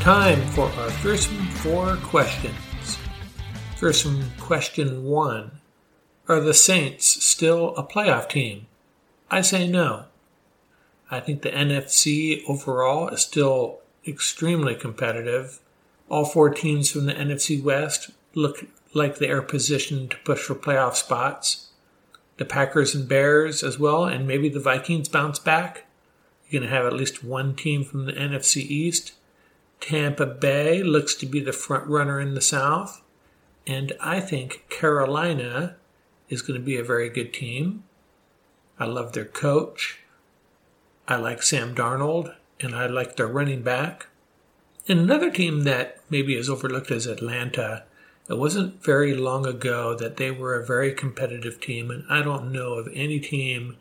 Time 0.02 0.44
for 0.48 0.64
our 0.64 0.90
first 0.90 1.28
four 1.28 1.94
questions. 1.98 2.98
Fearsome 3.76 4.32
question 4.40 5.04
one 5.04 5.52
Are 6.26 6.40
the 6.40 6.54
Saints 6.54 7.06
still 7.24 7.68
a 7.76 7.84
playoff 7.84 8.28
team? 8.28 8.66
I 9.30 9.42
say 9.42 9.68
no. 9.68 10.06
I 11.08 11.20
think 11.20 11.42
the 11.42 11.50
NFC 11.50 12.42
overall 12.48 13.10
is 13.10 13.20
still 13.20 13.78
extremely 14.04 14.74
competitive. 14.74 15.60
All 16.08 16.24
four 16.24 16.50
teams 16.50 16.90
from 16.90 17.06
the 17.06 17.14
NFC 17.14 17.62
West 17.62 18.10
look 18.34 18.66
like 18.94 19.18
they 19.18 19.30
are 19.30 19.40
positioned 19.40 20.10
to 20.10 20.16
push 20.24 20.40
for 20.40 20.56
playoff 20.56 20.96
spots. 20.96 21.68
The 22.38 22.44
Packers 22.44 22.92
and 22.92 23.08
Bears 23.08 23.62
as 23.62 23.78
well, 23.78 24.06
and 24.06 24.26
maybe 24.26 24.48
the 24.48 24.58
Vikings 24.58 25.08
bounce 25.08 25.38
back. 25.38 25.86
You're 26.48 26.60
going 26.60 26.68
to 26.68 26.76
have 26.76 26.86
at 26.86 26.92
least 26.92 27.22
one 27.22 27.54
team 27.54 27.84
from 27.84 28.06
the 28.06 28.12
NFC 28.12 28.56
East. 28.56 29.12
Tampa 29.82 30.26
Bay 30.26 30.80
looks 30.80 31.12
to 31.16 31.26
be 31.26 31.40
the 31.40 31.52
front 31.52 31.88
runner 31.88 32.20
in 32.20 32.34
the 32.34 32.40
South. 32.40 33.02
And 33.66 33.92
I 34.00 34.20
think 34.20 34.64
Carolina 34.70 35.74
is 36.28 36.40
going 36.40 36.58
to 36.58 36.64
be 36.64 36.78
a 36.78 36.84
very 36.84 37.10
good 37.10 37.34
team. 37.34 37.82
I 38.78 38.86
love 38.86 39.12
their 39.12 39.24
coach. 39.24 39.98
I 41.08 41.16
like 41.16 41.42
Sam 41.42 41.74
Darnold, 41.74 42.32
and 42.60 42.76
I 42.76 42.86
like 42.86 43.16
their 43.16 43.26
running 43.26 43.62
back. 43.62 44.06
And 44.86 45.00
another 45.00 45.30
team 45.30 45.64
that 45.64 45.98
maybe 46.08 46.36
is 46.36 46.48
overlooked 46.48 46.92
is 46.92 47.06
Atlanta. 47.06 47.82
It 48.28 48.38
wasn't 48.38 48.84
very 48.84 49.14
long 49.14 49.46
ago 49.46 49.96
that 49.96 50.16
they 50.16 50.30
were 50.30 50.54
a 50.54 50.64
very 50.64 50.92
competitive 50.92 51.60
team, 51.60 51.90
and 51.90 52.04
I 52.08 52.22
don't 52.22 52.52
know 52.52 52.74
of 52.74 52.88
any 52.94 53.18
team 53.18 53.76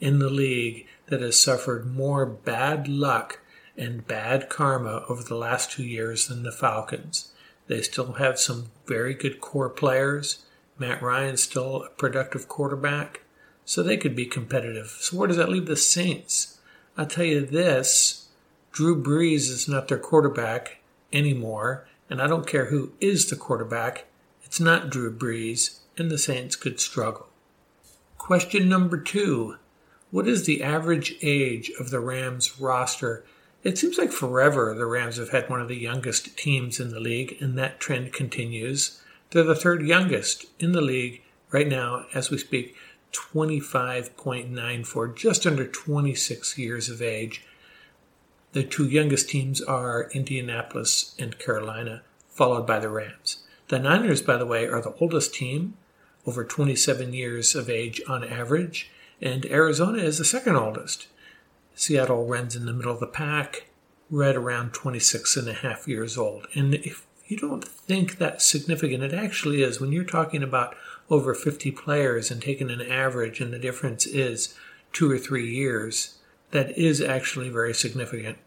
in 0.00 0.18
the 0.18 0.30
league 0.30 0.86
that 1.08 1.20
has 1.20 1.40
suffered 1.40 1.94
more 1.94 2.24
bad 2.24 2.88
luck 2.88 3.41
and 3.76 4.06
bad 4.06 4.48
karma 4.48 5.04
over 5.08 5.22
the 5.22 5.34
last 5.34 5.70
two 5.70 5.84
years 5.84 6.28
than 6.28 6.42
the 6.42 6.52
Falcons. 6.52 7.32
They 7.66 7.82
still 7.82 8.14
have 8.14 8.38
some 8.38 8.70
very 8.86 9.14
good 9.14 9.40
core 9.40 9.70
players. 9.70 10.44
Matt 10.78 11.02
Ryan's 11.02 11.42
still 11.42 11.84
a 11.84 11.90
productive 11.90 12.48
quarterback, 12.48 13.22
so 13.64 13.82
they 13.82 13.96
could 13.96 14.16
be 14.16 14.26
competitive. 14.26 14.96
So 15.00 15.16
where 15.16 15.28
does 15.28 15.36
that 15.36 15.48
leave 15.48 15.66
the 15.66 15.76
Saints? 15.76 16.58
I'll 16.96 17.06
tell 17.06 17.24
you 17.24 17.46
this 17.46 18.28
Drew 18.72 19.00
Brees 19.00 19.48
is 19.50 19.68
not 19.68 19.88
their 19.88 19.98
quarterback 19.98 20.78
anymore, 21.12 21.86
and 22.10 22.20
I 22.20 22.26
don't 22.26 22.46
care 22.46 22.66
who 22.66 22.92
is 23.00 23.28
the 23.28 23.36
quarterback, 23.36 24.06
it's 24.42 24.60
not 24.60 24.90
Drew 24.90 25.14
Brees, 25.14 25.78
and 25.96 26.10
the 26.10 26.18
Saints 26.18 26.56
could 26.56 26.80
struggle. 26.80 27.28
Question 28.18 28.68
number 28.68 28.98
two 28.98 29.56
What 30.10 30.28
is 30.28 30.44
the 30.44 30.62
average 30.62 31.16
age 31.22 31.70
of 31.78 31.90
the 31.90 32.00
Rams 32.00 32.60
roster 32.60 33.24
it 33.62 33.78
seems 33.78 33.98
like 33.98 34.12
forever 34.12 34.74
the 34.74 34.86
Rams 34.86 35.18
have 35.18 35.30
had 35.30 35.48
one 35.48 35.60
of 35.60 35.68
the 35.68 35.76
youngest 35.76 36.36
teams 36.36 36.80
in 36.80 36.90
the 36.90 37.00
league, 37.00 37.36
and 37.40 37.56
that 37.58 37.80
trend 37.80 38.12
continues. 38.12 39.00
They're 39.30 39.44
the 39.44 39.54
third 39.54 39.82
youngest 39.82 40.46
in 40.58 40.72
the 40.72 40.80
league 40.80 41.22
right 41.50 41.68
now, 41.68 42.06
as 42.12 42.30
we 42.30 42.38
speak, 42.38 42.74
25.94, 43.12 45.16
just 45.16 45.46
under 45.46 45.66
26 45.66 46.58
years 46.58 46.88
of 46.88 47.00
age. 47.00 47.44
The 48.52 48.64
two 48.64 48.86
youngest 48.86 49.28
teams 49.28 49.62
are 49.62 50.10
Indianapolis 50.12 51.14
and 51.18 51.38
Carolina, 51.38 52.02
followed 52.28 52.66
by 52.66 52.80
the 52.80 52.88
Rams. 52.88 53.44
The 53.68 53.78
Niners, 53.78 54.22
by 54.22 54.36
the 54.36 54.46
way, 54.46 54.66
are 54.66 54.80
the 54.80 54.94
oldest 55.00 55.34
team, 55.34 55.74
over 56.26 56.44
27 56.44 57.14
years 57.14 57.54
of 57.54 57.70
age 57.70 58.00
on 58.08 58.24
average, 58.24 58.90
and 59.20 59.46
Arizona 59.46 60.02
is 60.02 60.18
the 60.18 60.24
second 60.24 60.56
oldest. 60.56 61.06
Seattle 61.74 62.26
runs 62.26 62.54
in 62.54 62.66
the 62.66 62.72
middle 62.72 62.92
of 62.92 63.00
the 63.00 63.06
pack, 63.06 63.68
right 64.10 64.36
around 64.36 64.72
26 64.72 65.36
and 65.36 65.48
a 65.48 65.54
half 65.54 65.88
years 65.88 66.18
old. 66.18 66.46
And 66.54 66.74
if 66.74 67.06
you 67.26 67.36
don't 67.36 67.64
think 67.64 68.18
that's 68.18 68.44
significant, 68.44 69.02
it 69.02 69.14
actually 69.14 69.62
is. 69.62 69.80
When 69.80 69.90
you're 69.90 70.04
talking 70.04 70.42
about 70.42 70.76
over 71.08 71.34
50 71.34 71.70
players 71.72 72.30
and 72.30 72.42
taking 72.42 72.70
an 72.70 72.82
average, 72.82 73.40
and 73.40 73.52
the 73.52 73.58
difference 73.58 74.06
is 74.06 74.54
two 74.92 75.10
or 75.10 75.18
three 75.18 75.50
years, 75.50 76.18
that 76.50 76.76
is 76.76 77.00
actually 77.00 77.48
very 77.48 77.74
significant. 77.74 78.38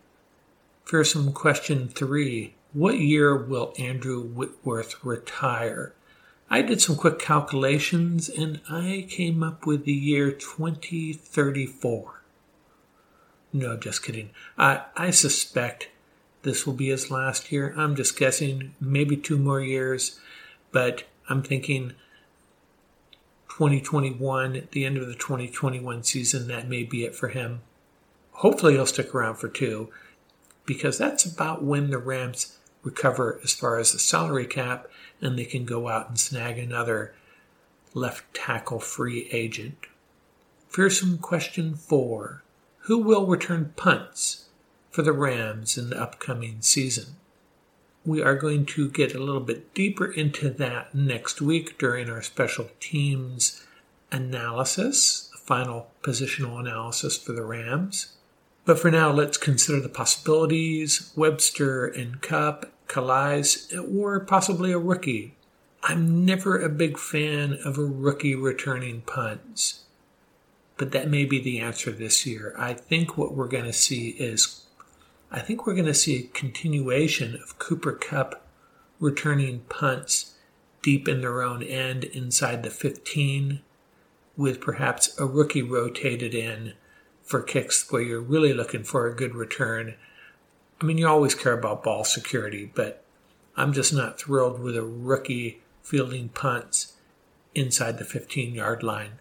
Fearsome 0.85 1.33
question 1.33 1.89
three 1.89 2.53
What 2.73 2.99
year 2.99 3.35
will 3.35 3.73
Andrew 3.79 4.21
Whitworth 4.21 5.03
retire? 5.03 5.93
I 6.47 6.61
did 6.61 6.79
some 6.79 6.95
quick 6.95 7.17
calculations 7.17 8.29
and 8.29 8.61
I 8.69 9.07
came 9.09 9.41
up 9.41 9.65
with 9.65 9.85
the 9.85 9.93
year 9.93 10.29
2034. 10.31 12.14
No, 13.55 13.77
just 13.77 14.03
kidding. 14.03 14.31
I, 14.57 14.81
I 14.97 15.11
suspect 15.11 15.87
this 16.41 16.67
will 16.67 16.73
be 16.73 16.89
his 16.89 17.09
last 17.09 17.53
year. 17.53 17.73
I'm 17.77 17.95
just 17.95 18.19
guessing, 18.19 18.75
maybe 18.81 19.15
two 19.15 19.37
more 19.37 19.61
years, 19.61 20.19
but 20.73 21.05
I'm 21.29 21.41
thinking 21.41 21.93
2021, 23.47 24.57
at 24.57 24.71
the 24.71 24.83
end 24.83 24.97
of 24.97 25.07
the 25.07 25.13
2021 25.13 26.03
season, 26.03 26.49
that 26.49 26.67
may 26.67 26.83
be 26.83 27.05
it 27.05 27.15
for 27.15 27.29
him. 27.29 27.61
Hopefully, 28.33 28.73
he'll 28.73 28.85
stick 28.85 29.15
around 29.15 29.35
for 29.35 29.47
two, 29.47 29.87
because 30.65 30.97
that's 30.97 31.23
about 31.23 31.63
when 31.63 31.91
the 31.91 31.97
Rams 31.97 32.57
recover 32.83 33.39
as 33.41 33.53
far 33.53 33.79
as 33.79 33.93
the 33.93 33.99
salary 33.99 34.45
cap 34.45 34.87
and 35.21 35.39
they 35.39 35.45
can 35.45 35.63
go 35.63 35.87
out 35.87 36.09
and 36.09 36.19
snag 36.19 36.57
another 36.57 37.15
left 37.93 38.33
tackle 38.33 38.81
free 38.81 39.29
agent. 39.31 39.77
Fearsome 40.67 41.19
question 41.19 41.73
four 41.73 42.43
who 42.85 42.99
will 42.99 43.25
return 43.25 43.73
punts 43.75 44.45
for 44.91 45.01
the 45.01 45.11
Rams 45.11 45.75
in 45.75 45.89
the 45.89 45.99
upcoming 45.99 46.57
season. 46.61 47.15
We 48.05 48.21
are 48.21 48.35
going 48.35 48.67
to 48.67 48.89
get 48.89 49.15
a 49.15 49.23
little 49.23 49.41
bit 49.41 49.73
deeper 49.73 50.05
into 50.05 50.51
that 50.51 50.93
next 50.93 51.41
week 51.41 51.79
during 51.79 52.11
our 52.11 52.21
special 52.21 52.69
teams 52.79 53.65
analysis, 54.11 55.31
the 55.31 55.39
final 55.39 55.87
positional 56.03 56.59
analysis 56.59 57.17
for 57.17 57.31
the 57.33 57.43
Rams. 57.43 58.15
But 58.65 58.77
for 58.77 58.91
now, 58.91 59.11
let's 59.11 59.37
consider 59.37 59.79
the 59.79 59.89
possibilities 59.89 61.11
Webster 61.15 61.87
and 61.87 62.21
Kupp, 62.21 62.71
Calais, 62.87 63.45
or 63.91 64.19
possibly 64.19 64.71
a 64.71 64.77
rookie. 64.77 65.33
I'm 65.81 66.23
never 66.23 66.59
a 66.59 66.69
big 66.69 66.99
fan 66.99 67.57
of 67.65 67.79
a 67.79 67.83
rookie 67.83 68.35
returning 68.35 69.01
punts 69.01 69.84
but 70.77 70.91
that 70.91 71.09
may 71.09 71.25
be 71.25 71.39
the 71.39 71.59
answer 71.59 71.91
this 71.91 72.25
year. 72.25 72.53
I 72.57 72.73
think 72.73 73.17
what 73.17 73.33
we're 73.33 73.47
going 73.47 73.65
to 73.65 73.73
see 73.73 74.09
is, 74.09 74.65
I 75.31 75.39
think 75.39 75.65
we're 75.65 75.73
going 75.73 75.85
to 75.85 75.93
see 75.93 76.19
a 76.19 76.37
continuation 76.37 77.35
of 77.35 77.57
Cooper 77.59 77.93
Kupp 77.93 78.45
returning 78.99 79.59
punts 79.69 80.35
deep 80.81 81.07
in 81.07 81.21
their 81.21 81.41
own 81.41 81.63
end 81.63 82.03
inside 82.03 82.63
the 82.63 82.69
15, 82.69 83.61
with 84.37 84.61
perhaps 84.61 85.17
a 85.19 85.25
rookie 85.25 85.61
rotated 85.61 86.35
in 86.35 86.73
for 87.23 87.41
kicks 87.41 87.91
where 87.91 88.01
you're 88.01 88.21
really 88.21 88.53
looking 88.53 88.83
for 88.83 89.07
a 89.07 89.15
good 89.15 89.33
return. 89.33 89.95
I 90.79 90.85
mean, 90.85 90.97
you 90.97 91.07
always 91.07 91.33
care 91.33 91.57
about 91.57 91.83
ball 91.83 92.03
security, 92.03 92.71
but 92.75 93.03
I'm 93.57 93.73
just 93.73 93.93
not 93.93 94.19
thrilled 94.19 94.59
with 94.59 94.75
a 94.75 94.83
rookie 94.83 95.61
fielding 95.81 96.29
punts 96.29 96.93
inside 97.55 97.97
the 97.97 98.05
15 98.05 98.53
yard 98.53 98.83
line. 98.83 99.13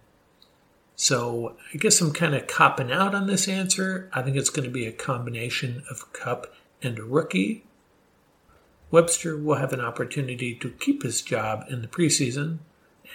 So 0.97 1.57
I 1.73 1.79
guess 1.79 2.01
I'm 2.01 2.13
kind 2.13 2.35
of 2.35 2.47
copping 2.47 2.93
out 2.93 3.15
on 3.15 3.27
this 3.27 3.49
answer. 3.49 4.09
I 4.13 4.23
think 4.23 4.37
it's 4.37 4.51
going 4.51 4.67
to 4.67 4.73
be 4.73 4.87
a 4.87 4.93
combination 4.93 5.83
of 5.91 6.13
Kupp 6.13 6.55
and 6.83 6.99
rookie. 6.99 7.65
Webster 8.91 9.37
will 9.37 9.57
have 9.57 9.73
an 9.73 9.81
opportunity 9.81 10.55
to 10.55 10.71
keep 10.71 11.03
his 11.03 11.21
job 11.21 11.65
in 11.69 11.83
the 11.83 11.89
preseason, 11.89 12.59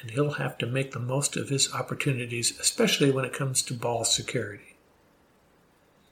and 0.01 0.11
he'll 0.11 0.31
have 0.31 0.57
to 0.57 0.65
make 0.65 0.91
the 0.91 0.99
most 0.99 1.37
of 1.37 1.49
his 1.49 1.73
opportunities, 1.73 2.59
especially 2.59 3.11
when 3.11 3.23
it 3.23 3.31
comes 3.31 3.61
to 3.61 3.73
ball 3.73 4.03
security. 4.03 4.75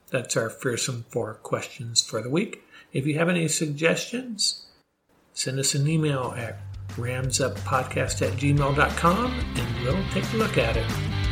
That's 0.09 0.37
our 0.37 0.49
fearsome 0.49 1.05
four 1.09 1.33
questions 1.33 2.01
for 2.01 2.21
the 2.21 2.29
week. 2.29 2.63
If 2.93 3.05
you 3.05 3.17
have 3.19 3.27
any 3.27 3.49
suggestions, 3.49 4.67
send 5.33 5.59
us 5.59 5.75
an 5.75 5.85
email 5.85 6.33
at 6.37 6.59
ramsuppodcast 6.91 8.21
at 8.25 8.37
gmail.com 8.37 9.39
and 9.55 9.83
we'll 9.83 10.09
take 10.11 10.33
a 10.33 10.37
look 10.37 10.57
at 10.57 10.77
it. 10.77 11.26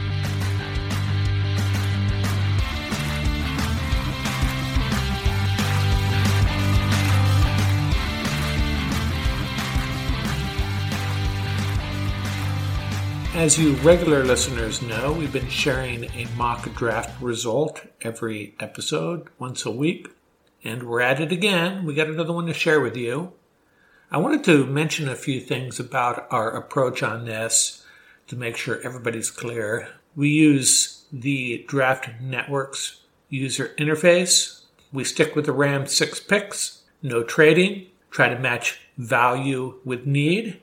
As 13.36 13.60
you 13.60 13.74
regular 13.74 14.24
listeners 14.24 14.82
know, 14.82 15.12
we've 15.12 15.34
been 15.34 15.50
sharing 15.50 16.06
a 16.06 16.26
mock 16.38 16.74
draft 16.74 17.22
result 17.22 17.82
every 18.02 18.56
episode, 18.62 19.28
once 19.38 19.66
a 19.66 19.72
week, 19.72 20.08
and 20.64 20.84
we're 20.84 21.02
at 21.02 21.20
it 21.20 21.34
again. 21.34 21.84
We 21.84 21.94
got 21.94 22.08
another 22.08 22.32
one 22.32 22.46
to 22.46 22.54
share 22.54 22.80
with 22.80 22.96
you. 22.96 23.34
I 24.10 24.20
wanted 24.20 24.46
to 24.46 24.66
mention 24.66 25.10
a 25.10 25.18
few 25.18 25.42
things 25.42 25.82
about 25.82 26.28
our 26.32 26.50
approach 26.50 27.04
on 27.04 27.26
this 27.26 27.86
to 28.28 28.38
make 28.38 28.56
sure 28.56 28.82
everybody's 28.82 29.32
clear. 29.32 29.90
We 30.16 30.30
use 30.30 31.04
the 31.12 31.66
Draft 31.68 32.22
Networks 32.22 33.02
user 33.28 33.76
interface. 33.78 34.62
We 34.94 35.04
stick 35.04 35.36
with 35.36 35.46
the 35.46 35.52
RAM 35.52 35.88
6 35.88 36.22
picks, 36.22 36.84
no 37.04 37.22
trading, 37.22 37.88
try 38.10 38.30
to 38.30 38.40
match 38.40 38.80
value 38.98 39.82
with 39.84 40.08
need 40.08 40.62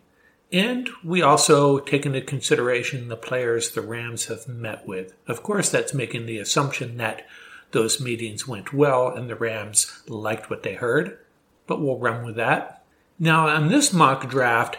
and 0.53 0.91
we 1.03 1.23
also 1.23 1.79
take 1.79 2.05
into 2.05 2.21
consideration 2.21 3.09
the 3.09 3.17
players 3.17 3.71
the 3.71 3.81
Rams 3.81 4.27
have 4.27 4.47
met 4.47 4.87
with. 4.87 5.15
Of 5.27 5.43
course, 5.43 5.71
that's 5.71 5.95
making 5.95 6.27
the 6.27 6.39
assumption 6.39 6.99
that 6.99 7.27
those 7.71 8.01
meetings 8.01 8.47
went 8.47 8.73
well 8.73 9.09
and 9.09 9.31
the 9.31 9.35
Rams 9.35 10.03
liked 10.07 10.51
what 10.51 10.63
they 10.63 10.75
heard, 10.75 11.19
but 11.67 11.81
we'll 11.81 11.99
run 11.99 12.25
with 12.25 12.37
that. 12.37 12.85
Now, 13.19 13.49
on 13.49 13.69
this 13.69 13.93
mock 13.93 14.29
draft, 14.29 14.79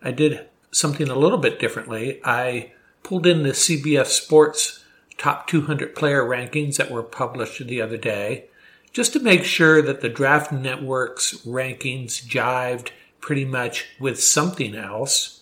I 0.00 0.12
did 0.12 0.46
something 0.70 1.08
a 1.08 1.18
little 1.18 1.38
bit 1.38 1.58
differently. 1.58 2.20
I 2.24 2.72
pulled 3.02 3.26
in 3.26 3.42
the 3.42 3.50
CBS 3.50 4.06
Sports 4.06 4.84
top 5.18 5.46
200 5.46 5.94
player 5.94 6.22
rankings 6.22 6.76
that 6.76 6.90
were 6.90 7.02
published 7.02 7.66
the 7.66 7.80
other 7.80 7.96
day 7.96 8.46
just 8.92 9.12
to 9.12 9.20
make 9.20 9.44
sure 9.44 9.82
that 9.82 10.00
the 10.00 10.08
Draft 10.08 10.52
Network's 10.52 11.38
rankings 11.44 12.24
jived 12.24 12.90
pretty 13.24 13.46
much 13.46 13.86
with 13.98 14.22
something 14.22 14.76
else. 14.76 15.40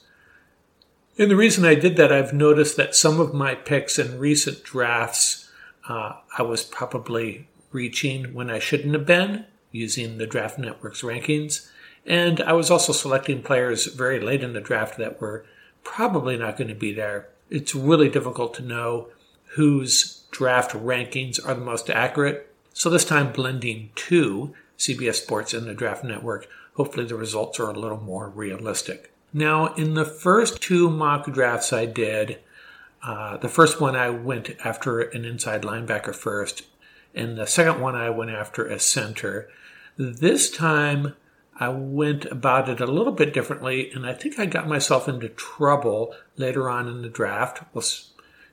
And 1.19 1.29
the 1.29 1.35
reason 1.35 1.65
I 1.65 1.75
did 1.75 1.97
that, 1.97 2.13
I've 2.13 2.33
noticed 2.33 2.77
that 2.77 2.95
some 2.95 3.19
of 3.19 3.35
my 3.35 3.57
picks 3.57 3.99
in 3.99 4.21
recent 4.21 4.63
drafts, 4.63 5.51
uh, 5.89 6.13
I 6.39 6.43
was 6.43 6.63
probably 6.63 7.49
reaching 7.73 8.35
when 8.35 8.49
I 8.51 8.61
shouldn't 8.61 8.95
have 8.95 9.05
been 9.05 9.47
using 9.73 10.19
the 10.19 10.29
Draft 10.29 10.61
Network's 10.61 11.03
rankings. 11.03 11.69
And 12.07 12.41
I 12.43 12.53
was 12.53 12.71
also 12.71 12.93
selecting 12.93 13.43
players 13.43 13.87
very 13.87 14.21
late 14.21 14.45
in 14.45 14.53
the 14.53 14.61
draft 14.61 14.97
that 14.99 15.21
were 15.21 15.45
probably 15.83 16.37
not 16.37 16.57
going 16.57 16.69
to 16.69 16.77
be 16.77 16.93
there. 16.93 17.31
It's 17.51 17.75
really 17.75 18.09
difficult 18.09 18.55
to 18.55 18.63
know 18.63 19.09
whose 19.57 20.23
draft 20.31 20.71
rankings 20.71 21.45
are 21.45 21.55
the 21.55 21.61
most 21.61 21.91
accurate. 21.91 22.49
So 22.75 22.89
this 22.89 23.05
time 23.05 23.33
blending 23.33 23.91
two, 23.97 24.55
CBS 24.79 25.17
Sports 25.17 25.53
and 25.53 25.67
the 25.67 25.75
Draft 25.75 26.05
Network, 26.05 26.47
hopefully 26.75 27.07
the 27.07 27.15
results 27.15 27.61
are 27.61 27.71
a 27.71 27.79
little 27.79 28.01
more 28.01 28.29
realistic. 28.29 29.13
Now, 29.33 29.75
in 29.75 29.95
the 29.95 30.05
first 30.05 30.61
two 30.61 30.91
mock 30.91 31.31
drafts 31.33 31.73
I 31.73 31.87
did, 31.87 32.39
uh, 33.03 33.37
the 33.39 33.49
first 33.49 33.81
one 33.81 33.97
I 33.97 34.11
went 34.11 34.51
after 34.65 35.01
an 35.01 35.25
inside 35.25 35.63
linebacker 35.63 36.15
first, 36.15 36.65
and 37.15 37.37
the 37.37 37.47
second 37.47 37.81
one 37.81 37.95
I 37.95 38.11
went 38.11 38.31
after 38.31 38.67
a 38.67 38.79
center. 38.79 39.49
This 39.97 40.51
time 40.51 41.15
I 41.59 41.69
went 41.69 42.27
about 42.27 42.69
it 42.69 42.81
a 42.81 42.87
little 42.87 43.13
bit 43.13 43.35
differently, 43.35 43.91
and 43.93 44.07
I 44.07 44.15
think 44.15 44.39
I 44.39 44.47
got 44.47 44.69
myself 44.69 45.09
into 45.09 45.29
trouble 45.29 46.15
later 46.37 46.69
on 46.69 46.89
in 46.89 47.03
the 47.03 47.09
draft. 47.09 47.63
We'll, 47.75 47.85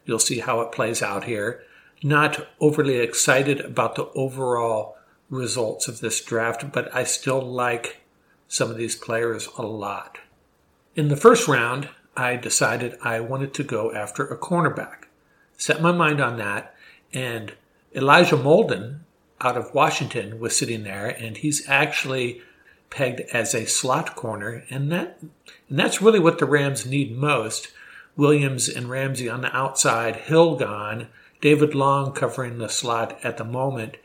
you'll 0.05 0.19
see 0.19 0.39
how 0.39 0.61
it 0.61 0.71
plays 0.71 1.01
out 1.01 1.25
here. 1.25 1.63
Not 2.01 2.47
overly 2.59 2.97
excited 2.97 3.59
about 3.61 3.95
the 3.95 4.07
overall 4.15 4.97
results 5.29 5.87
of 5.87 5.99
this 5.99 6.23
draft, 6.23 6.71
but 6.71 6.93
I 6.95 7.03
still 7.03 7.41
like 7.41 8.01
some 8.49 8.69
of 8.69 8.75
these 8.75 8.95
players 8.95 9.47
a 9.57 9.61
lot. 9.61 10.17
In 10.95 11.07
the 11.07 11.15
first 11.15 11.47
round, 11.47 11.87
I 12.17 12.35
decided 12.35 12.97
I 13.01 13.21
wanted 13.21 13.53
to 13.53 13.63
go 13.63 13.93
after 13.93 14.25
a 14.25 14.37
cornerback. 14.37 15.05
Set 15.57 15.81
my 15.81 15.93
mind 15.93 16.19
on 16.19 16.37
that, 16.37 16.75
and 17.13 17.53
Elijah 17.95 18.35
Molden 18.35 18.99
out 19.39 19.55
of 19.55 19.73
Washington 19.73 20.39
was 20.39 20.57
sitting 20.57 20.83
there, 20.83 21.07
and 21.07 21.37
he's 21.37 21.69
actually 21.69 22.41
pegged 22.89 23.21
as 23.31 23.53
a 23.53 23.65
slot 23.65 24.15
corner, 24.15 24.65
and 24.69 24.91
that 24.91 25.19
and 25.21 25.79
that's 25.79 26.01
really 26.01 26.19
what 26.19 26.39
the 26.39 26.45
Rams 26.45 26.85
need 26.85 27.15
most. 27.15 27.69
Williams 28.17 28.67
and 28.67 28.89
Ramsey 28.89 29.29
on 29.29 29.41
the 29.41 29.55
outside, 29.55 30.15
Hill 30.15 30.55
gone, 30.55 31.07
David 31.39 31.75
Long 31.75 32.11
covering 32.11 32.57
the 32.57 32.67
slot 32.67 33.17
at 33.23 33.37
the 33.37 33.45
moment. 33.45 33.95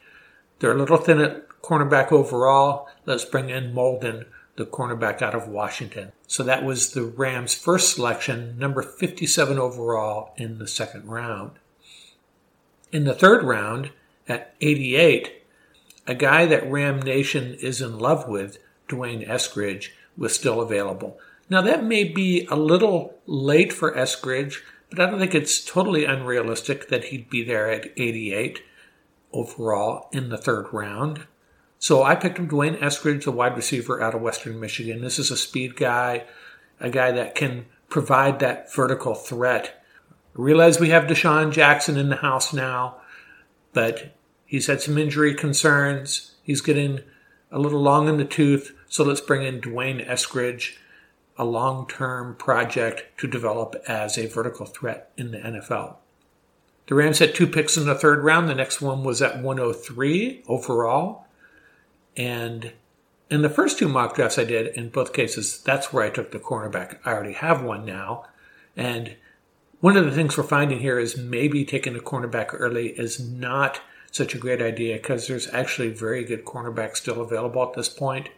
They're 0.58 0.72
a 0.72 0.78
little 0.78 0.98
thin 0.98 1.20
at 1.20 1.48
cornerback 1.62 2.12
overall. 2.12 2.88
Let's 3.06 3.24
bring 3.24 3.48
in 3.48 3.72
Molden 3.74 4.26
the 4.56 4.66
cornerback 4.66 5.20
out 5.20 5.34
of 5.34 5.48
Washington. 5.48 6.12
So 6.26 6.42
that 6.44 6.64
was 6.64 6.92
the 6.92 7.04
Rams' 7.04 7.54
first 7.54 7.94
selection, 7.94 8.58
number 8.58 8.82
57 8.82 9.58
overall 9.58 10.32
in 10.36 10.58
the 10.58 10.68
second 10.68 11.06
round. 11.06 11.52
In 12.92 13.04
the 13.04 13.14
third 13.14 13.42
round, 13.42 13.90
at 14.28 14.54
88, 14.60 15.42
a 16.06 16.14
guy 16.14 16.46
that 16.46 16.70
Ram 16.70 17.00
Nation 17.00 17.54
is 17.54 17.80
in 17.80 17.98
love 17.98 18.28
with, 18.28 18.58
D'Wayne 18.88 19.26
Eskridge, 19.26 19.90
was 20.16 20.34
still 20.34 20.60
available. 20.60 21.18
Now, 21.50 21.60
that 21.62 21.84
may 21.84 22.04
be 22.04 22.46
a 22.50 22.56
little 22.56 23.14
late 23.26 23.72
for 23.72 23.92
Eskridge, 23.92 24.58
but 24.90 25.00
I 25.00 25.10
don't 25.10 25.18
think 25.18 25.34
it's 25.34 25.64
totally 25.64 26.04
unrealistic 26.04 26.88
that 26.88 27.06
he'd 27.06 27.28
be 27.28 27.42
there 27.42 27.68
at 27.70 27.90
88 27.96 28.62
overall 29.32 30.08
in 30.12 30.28
the 30.28 30.38
third 30.38 30.66
round. 30.72 31.26
So 31.84 32.02
I 32.02 32.14
picked 32.14 32.40
up 32.40 32.48
D'Wayne 32.48 32.78
Eskridge, 32.78 33.24
the 33.24 33.30
wide 33.30 33.56
receiver 33.56 34.00
out 34.00 34.14
of 34.14 34.22
Western 34.22 34.58
Michigan. 34.58 35.02
This 35.02 35.18
is 35.18 35.30
a 35.30 35.36
speed 35.36 35.76
guy, 35.76 36.24
a 36.80 36.88
guy 36.88 37.12
that 37.12 37.34
can 37.34 37.66
provide 37.90 38.38
that 38.38 38.72
vertical 38.72 39.14
threat. 39.14 39.84
I 40.10 40.40
realize 40.40 40.80
we 40.80 40.88
have 40.88 41.04
DeSean 41.04 41.52
Jackson 41.52 41.98
in 41.98 42.08
the 42.08 42.16
house 42.16 42.54
now, 42.54 43.02
but 43.74 44.16
he's 44.46 44.66
had 44.66 44.80
some 44.80 44.96
injury 44.96 45.34
concerns. 45.34 46.32
He's 46.42 46.62
getting 46.62 47.00
a 47.52 47.58
little 47.58 47.82
long 47.82 48.08
in 48.08 48.16
the 48.16 48.24
tooth, 48.24 48.74
so 48.88 49.04
let's 49.04 49.20
bring 49.20 49.42
in 49.42 49.60
D'Wayne 49.60 50.08
Eskridge, 50.08 50.76
a 51.36 51.44
long 51.44 51.86
term 51.86 52.34
project 52.36 53.18
to 53.18 53.28
develop 53.28 53.76
as 53.86 54.16
a 54.16 54.24
vertical 54.24 54.64
threat 54.64 55.10
in 55.18 55.32
the 55.32 55.38
NFL. 55.38 55.96
The 56.86 56.94
Rams 56.94 57.18
had 57.18 57.34
two 57.34 57.46
picks 57.46 57.76
in 57.76 57.84
the 57.84 57.94
third 57.94 58.24
round. 58.24 58.48
The 58.48 58.54
next 58.54 58.80
one 58.80 59.04
was 59.04 59.20
at 59.20 59.42
103 59.42 60.44
overall. 60.48 61.23
And 62.16 62.72
in 63.30 63.42
the 63.42 63.50
first 63.50 63.78
two 63.78 63.88
mock 63.88 64.14
drafts 64.14 64.38
I 64.38 64.44
did, 64.44 64.68
in 64.76 64.90
both 64.90 65.12
cases, 65.12 65.58
that's 65.58 65.92
where 65.92 66.04
I 66.04 66.10
took 66.10 66.30
the 66.30 66.38
cornerback. 66.38 66.98
I 67.04 67.12
already 67.12 67.32
have 67.32 67.62
one 67.62 67.84
now. 67.84 68.26
And 68.76 69.16
one 69.80 69.96
of 69.96 70.04
the 70.04 70.12
things 70.12 70.36
we're 70.36 70.44
finding 70.44 70.80
here 70.80 70.98
is 70.98 71.16
maybe 71.16 71.64
taking 71.64 71.96
a 71.96 72.00
cornerback 72.00 72.48
early 72.52 72.88
is 72.90 73.20
not 73.20 73.80
such 74.10 74.34
a 74.34 74.38
great 74.38 74.62
idea 74.62 74.96
because 74.96 75.26
there's 75.26 75.52
actually 75.52 75.90
very 75.90 76.24
good 76.24 76.44
cornerbacks 76.44 76.98
still 76.98 77.20
available 77.20 77.62
at 77.62 77.74
this 77.74 77.88
point. 77.88 78.28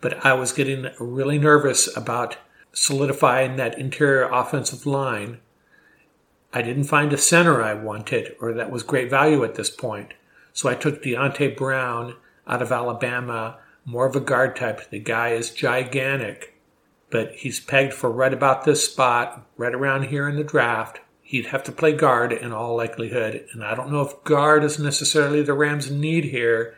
But 0.00 0.24
I 0.24 0.32
was 0.32 0.52
getting 0.52 0.90
really 0.98 1.38
nervous 1.38 1.94
about 1.94 2.38
solidifying 2.72 3.56
that 3.56 3.78
interior 3.78 4.28
offensive 4.30 4.86
line. 4.86 5.40
I 6.52 6.62
didn't 6.62 6.84
find 6.84 7.12
a 7.12 7.18
center 7.18 7.62
I 7.62 7.74
wanted 7.74 8.34
or 8.40 8.54
that 8.54 8.70
was 8.70 8.82
great 8.82 9.10
value 9.10 9.44
at 9.44 9.56
this 9.56 9.70
point. 9.70 10.14
So 10.52 10.68
I 10.68 10.74
took 10.74 11.02
Deonte 11.02 11.56
Brown 11.56 12.16
out 12.50 12.60
of 12.60 12.72
Alabama, 12.72 13.58
more 13.84 14.06
of 14.06 14.16
a 14.16 14.20
guard 14.20 14.56
type. 14.56 14.90
The 14.90 14.98
guy 14.98 15.30
is 15.30 15.50
gigantic, 15.50 16.60
but 17.08 17.32
he's 17.32 17.60
pegged 17.60 17.94
for 17.94 18.10
right 18.10 18.34
about 18.34 18.64
this 18.64 18.84
spot, 18.84 19.46
right 19.56 19.74
around 19.74 20.06
here 20.06 20.28
in 20.28 20.36
the 20.36 20.44
draft. 20.44 21.00
He'd 21.22 21.46
have 21.46 21.62
to 21.64 21.72
play 21.72 21.92
guard 21.92 22.32
in 22.32 22.52
all 22.52 22.76
likelihood, 22.76 23.46
and 23.52 23.64
I 23.64 23.76
don't 23.76 23.92
know 23.92 24.02
if 24.02 24.24
guard 24.24 24.64
is 24.64 24.80
necessarily 24.80 25.42
the 25.42 25.54
Rams' 25.54 25.90
need 25.90 26.24
here, 26.24 26.74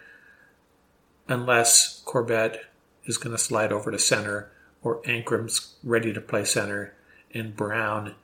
unless 1.27 2.03
Corbett 2.05 2.67
is 3.07 3.17
going 3.17 3.35
to 3.35 3.43
slide 3.43 3.73
over 3.73 3.91
to 3.91 3.99
center 3.99 4.53
or 4.83 5.01
Anchrum's 5.03 5.77
ready 5.83 6.13
to 6.13 6.21
play 6.21 6.45
center, 6.45 6.95
and 7.33 7.57
Brown 7.57 8.15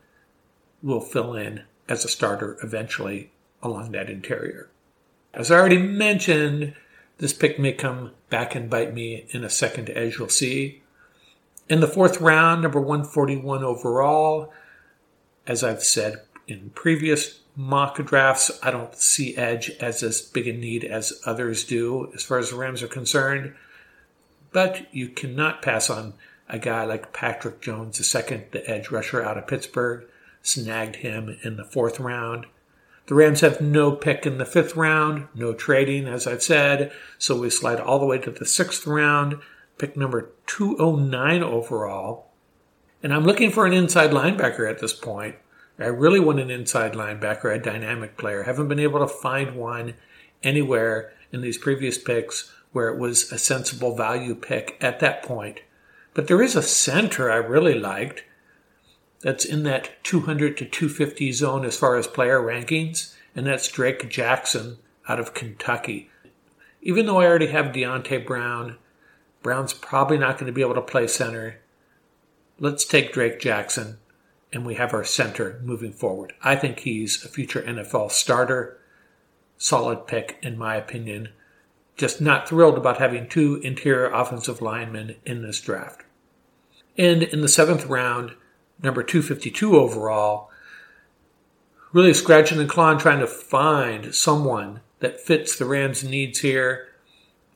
will 0.83 1.01
fill 1.01 1.35
in 1.35 1.63
as 1.89 2.05
a 2.05 2.09
starter 2.09 2.59
eventually 2.63 3.31
along 3.63 3.93
that 3.93 4.11
interior. 4.11 4.69
As 5.33 5.51
I 5.51 5.57
already 5.57 5.79
mentioned, 5.79 6.75
this 7.19 7.33
pick 7.33 7.59
may 7.59 7.73
come 7.73 8.13
back 8.31 8.55
and 8.55 8.71
bite 8.71 8.95
me 8.95 9.27
in 9.31 9.45
a 9.45 9.51
second, 9.51 9.91
as 9.91 10.17
you'll 10.19 10.29
see. 10.29 10.83
In 11.69 11.81
the 11.81 11.89
fourth 11.89 12.21
round, 12.21 12.63
number 12.63 12.81
141 12.81 13.63
overall, 13.63 14.53
as 15.47 15.63
I've 15.63 15.83
said 15.83 16.23
in 16.47 16.71
previous 16.71 17.41
mock 17.55 17.97
drafts, 17.97 18.59
I 18.63 18.71
don't 18.71 18.95
see 18.95 19.37
edge 19.37 19.71
as 19.81 20.03
as 20.03 20.23
big 20.23 20.47
a 20.47 20.53
need 20.53 20.85
as 20.85 21.21
others 21.27 21.65
do 21.65 22.11
as 22.15 22.23
far 22.23 22.39
as 22.39 22.51
the 22.51 22.57
Rams 22.57 22.83
are 22.83 22.89
concerned. 22.89 23.55
But 24.53 24.93
you 24.95 25.09
cannot 25.09 25.61
pass 25.61 25.91
on 25.91 26.15
a 26.49 26.59
guy 26.59 26.85
like 26.85 27.13
Patrick 27.13 27.61
Jones 27.61 28.01
II, 28.15 28.45
the 28.53 28.69
edge 28.69 28.91
rusher 28.91 29.23
out 29.23 29.37
of 29.37 29.47
Pittsburgh, 29.47 30.07
snagged 30.43 30.97
him 30.97 31.37
in 31.43 31.57
the 31.57 31.65
fourth 31.65 32.01
round. 32.01 32.47
The 33.09 33.15
Rams 33.15 33.41
have 33.41 33.63
no 33.63 33.93
pick 33.93 34.27
in 34.27 34.37
the 34.37 34.45
fifth 34.45 34.77
round, 34.77 35.29
no 35.35 35.55
trading, 35.55 36.07
as 36.07 36.27
I've 36.27 36.43
said, 36.43 36.93
so 37.17 37.41
we 37.41 37.49
slide 37.49 37.81
all 37.81 37.99
the 37.99 38.05
way 38.05 38.19
to 38.19 38.31
the 38.31 38.45
sixth 38.45 38.87
round, 38.87 39.41
pick 39.79 39.97
number 39.97 40.31
209 40.47 41.43
overall. 41.43 42.27
And 43.03 43.15
I'm 43.15 43.25
looking 43.25 43.51
for 43.51 43.65
an 43.65 43.73
inside 43.73 44.11
linebacker 44.11 44.69
at 44.69 44.81
this 44.81 44.93
point. 44.93 45.37
I 45.79 45.87
really 45.87 46.21
want 46.21 46.41
an 46.41 46.51
inside 46.51 46.93
linebacker, 46.93 47.55
a 47.55 47.59
dynamic 47.59 48.19
player. 48.19 48.43
Haven't 48.43 48.69
been 48.69 48.79
able 48.79 49.01
to 49.01 49.09
find 49.09 49.57
one 49.57 49.95
anywhere 50.43 51.11
in 51.33 51.41
these 51.41 51.57
previous 51.57 51.97
picks 51.97 52.53
where 52.73 52.89
it 52.91 52.99
was 52.99 53.33
a 53.33 53.39
sensible 53.39 53.97
value 53.97 54.35
pick 54.35 54.77
at 54.83 55.01
that 55.01 55.23
point. 55.23 55.61
But 56.13 56.27
there 56.27 56.43
is 56.43 56.57
a 56.57 56.63
center 56.63 57.31
I 57.31 57.37
really 57.37 57.79
liked 57.79 58.25
that's 59.21 59.45
in 59.45 59.65
that 59.65 60.03
200 60.05 60.57
to 60.59 60.65
250 60.65 61.33
zone 61.33 61.65
as 61.65 61.77
far 61.77 61.97
as 61.97 62.07
player 62.07 62.41
rankings, 62.41 63.15
and 63.35 63.47
that's 63.47 63.69
Drake 63.69 64.09
Jackson 64.09 64.79
out 65.09 65.19
of 65.19 65.35
Kentucky. 65.35 66.11
Even 66.83 67.07
though 67.07 67.21
I 67.21 67.27
already 67.27 67.49
have 67.49 67.67
Deonte 67.67 68.25
Brown, 68.25 68.77
Brown's 69.43 69.73
probably 69.73 70.19
not 70.19 70.39
going 70.39 70.47
to 70.47 70.53
be 70.53 70.61
able 70.61 70.75
to 70.75 70.83
play 70.83 71.07
center. 71.07 71.61
Let's 72.61 72.85
take 72.85 73.13
Drake 73.13 73.41
Jackson, 73.41 73.99
and 74.53 74.65
we 74.65 74.75
have 74.75 74.93
our 74.93 75.05
center 75.05 75.61
moving 75.65 75.93
forward. 75.93 76.33
I 76.43 76.57
think 76.57 76.81
he's 76.81 77.25
a 77.25 77.29
future 77.29 77.63
NFL 77.63 78.11
starter. 78.13 78.79
Solid 79.57 80.07
pick, 80.07 80.39
in 80.43 80.57
my 80.57 80.77
opinion. 80.77 81.31
Just 81.97 82.21
not 82.21 82.49
thrilled 82.49 82.79
about 82.79 82.99
having 82.99 83.29
two 83.29 83.57
interior 83.57 84.07
offensive 84.07 84.63
linemen 84.63 85.17
in 85.25 85.43
this 85.43 85.61
draft. 85.61 86.03
And 86.97 87.23
in 87.25 87.41
the 87.41 87.49
seventh 87.49 87.87
round, 87.87 88.35
number 88.83 89.03
252 89.03 89.77
overall, 89.77 90.51
really 91.93 92.15
scratching 92.15 92.61
and 92.61 92.69
clawing 92.69 92.99
trying 92.99 93.21
to 93.21 93.27
find 93.27 94.15
someone 94.15 94.81
that 95.01 95.21
fits 95.21 95.57
the 95.57 95.65
Rams' 95.65 96.05
needs 96.05 96.41
here. 96.41 96.89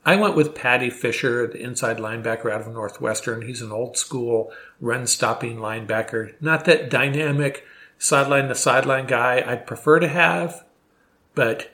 I 0.04 0.16
went 0.16 0.34
with 0.34 0.54
Paddy 0.54 0.90
Fisher, 0.90 1.46
the 1.46 1.62
inside 1.62 1.98
linebacker 1.98 2.50
out 2.50 2.60
of 2.60 2.68
Northwestern. 2.68 3.42
He's 3.42 3.62
an 3.62 3.70
old 3.70 3.96
school 3.96 4.52
run 4.80 5.06
stopping 5.06 5.58
linebacker. 5.58 6.34
Not 6.40 6.64
that 6.64 6.90
dynamic 6.90 7.64
sideline 7.98 8.48
to 8.48 8.54
sideline 8.54 9.06
guy 9.06 9.44
I'd 9.46 9.66
prefer 9.66 10.00
to 10.00 10.08
have, 10.08 10.64
but 11.34 11.70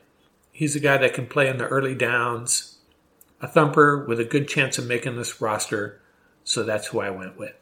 he's 0.53 0.77
a 0.77 0.81
guy 0.81 0.99
that 0.99 1.15
can 1.15 1.27
play 1.27 1.49
in 1.49 1.57
the 1.57 1.67
early 1.67 1.95
downs. 1.95 2.79
A 3.41 3.49
thumper 3.49 4.05
with 4.05 4.21
a 4.21 4.25
good 4.25 4.49
chance 4.49 4.77
of 4.79 4.87
making 4.87 5.17
this 5.17 5.41
roster, 5.41 6.01
so 6.45 6.65
that's 6.65 6.89
who 6.89 7.01
I 7.01 7.11
went 7.11 7.39
with. 7.39 7.55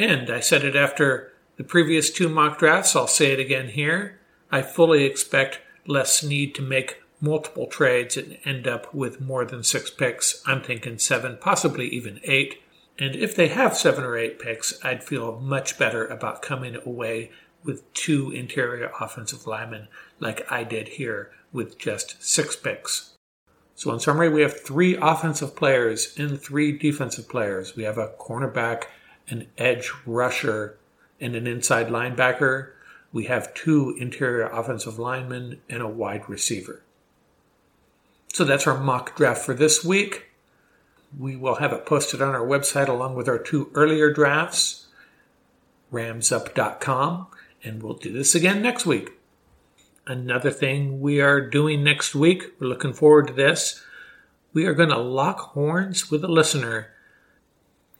And 0.00 0.30
I 0.30 0.40
said 0.40 0.64
it 0.64 0.74
after 0.74 1.30
the 1.58 1.62
previous 1.62 2.08
two 2.08 2.30
mock 2.30 2.58
drafts, 2.58 2.96
I'll 2.96 3.06
say 3.06 3.32
it 3.32 3.38
again 3.38 3.68
here. 3.68 4.18
I 4.50 4.62
fully 4.62 5.04
expect 5.04 5.60
Les 5.86 6.20
Snead 6.20 6.54
to 6.54 6.62
make 6.62 7.02
multiple 7.20 7.66
trades 7.66 8.16
and 8.16 8.38
end 8.46 8.66
up 8.66 8.94
with 8.94 9.20
more 9.20 9.44
than 9.44 9.62
six 9.62 9.90
picks. 9.90 10.42
I'm 10.46 10.62
thinking 10.62 10.98
seven, 10.98 11.36
possibly 11.38 11.86
even 11.88 12.18
eight. 12.24 12.62
And 12.98 13.14
if 13.14 13.36
they 13.36 13.48
have 13.48 13.76
seven 13.76 14.02
or 14.02 14.16
eight 14.16 14.38
picks, 14.38 14.82
I'd 14.82 15.04
feel 15.04 15.38
much 15.38 15.78
better 15.78 16.06
about 16.06 16.40
coming 16.40 16.78
away 16.86 17.30
with 17.62 17.92
two 17.92 18.30
interior 18.30 18.90
offensive 18.98 19.46
linemen 19.46 19.88
like 20.18 20.50
I 20.50 20.64
did 20.64 20.88
here 20.88 21.30
with 21.52 21.78
just 21.78 22.24
six 22.24 22.56
picks. 22.56 23.18
So, 23.74 23.92
in 23.92 24.00
summary, 24.00 24.30
we 24.30 24.40
have 24.40 24.58
three 24.58 24.96
offensive 24.96 25.54
players 25.54 26.14
and 26.16 26.40
three 26.40 26.72
defensive 26.72 27.28
players. 27.28 27.76
We 27.76 27.82
have 27.82 27.98
a 27.98 28.14
cornerback 28.18 28.84
an 29.30 29.46
edge 29.56 29.90
rusher, 30.04 30.76
and 31.20 31.34
an 31.34 31.46
inside 31.46 31.88
linebacker. 31.88 32.70
We 33.12 33.24
have 33.24 33.54
two 33.54 33.96
interior 33.98 34.48
offensive 34.48 34.98
linemen 34.98 35.60
and 35.68 35.82
a 35.82 35.88
wide 35.88 36.28
receiver. 36.28 36.82
So 38.32 38.44
that's 38.44 38.66
our 38.66 38.78
mock 38.78 39.16
draft 39.16 39.44
for 39.44 39.54
this 39.54 39.84
week. 39.84 40.26
We 41.18 41.34
will 41.34 41.56
have 41.56 41.72
it 41.72 41.86
posted 41.86 42.22
on 42.22 42.34
our 42.34 42.46
website 42.46 42.88
along 42.88 43.16
with 43.16 43.28
our 43.28 43.38
two 43.38 43.70
earlier 43.74 44.12
drafts, 44.12 44.86
ramsup.com, 45.92 47.26
and 47.64 47.82
we'll 47.82 47.94
do 47.94 48.12
this 48.12 48.34
again 48.34 48.62
next 48.62 48.86
week. 48.86 49.10
Another 50.06 50.50
thing 50.50 51.00
we 51.00 51.20
are 51.20 51.40
doing 51.40 51.82
next 51.82 52.14
week, 52.14 52.44
we're 52.58 52.68
looking 52.68 52.92
forward 52.92 53.26
to 53.26 53.32
this. 53.32 53.82
We 54.52 54.66
are 54.66 54.74
going 54.74 54.88
to 54.88 54.98
lock 54.98 55.38
horns 55.52 56.10
with 56.10 56.24
a 56.24 56.28
listener. 56.28 56.88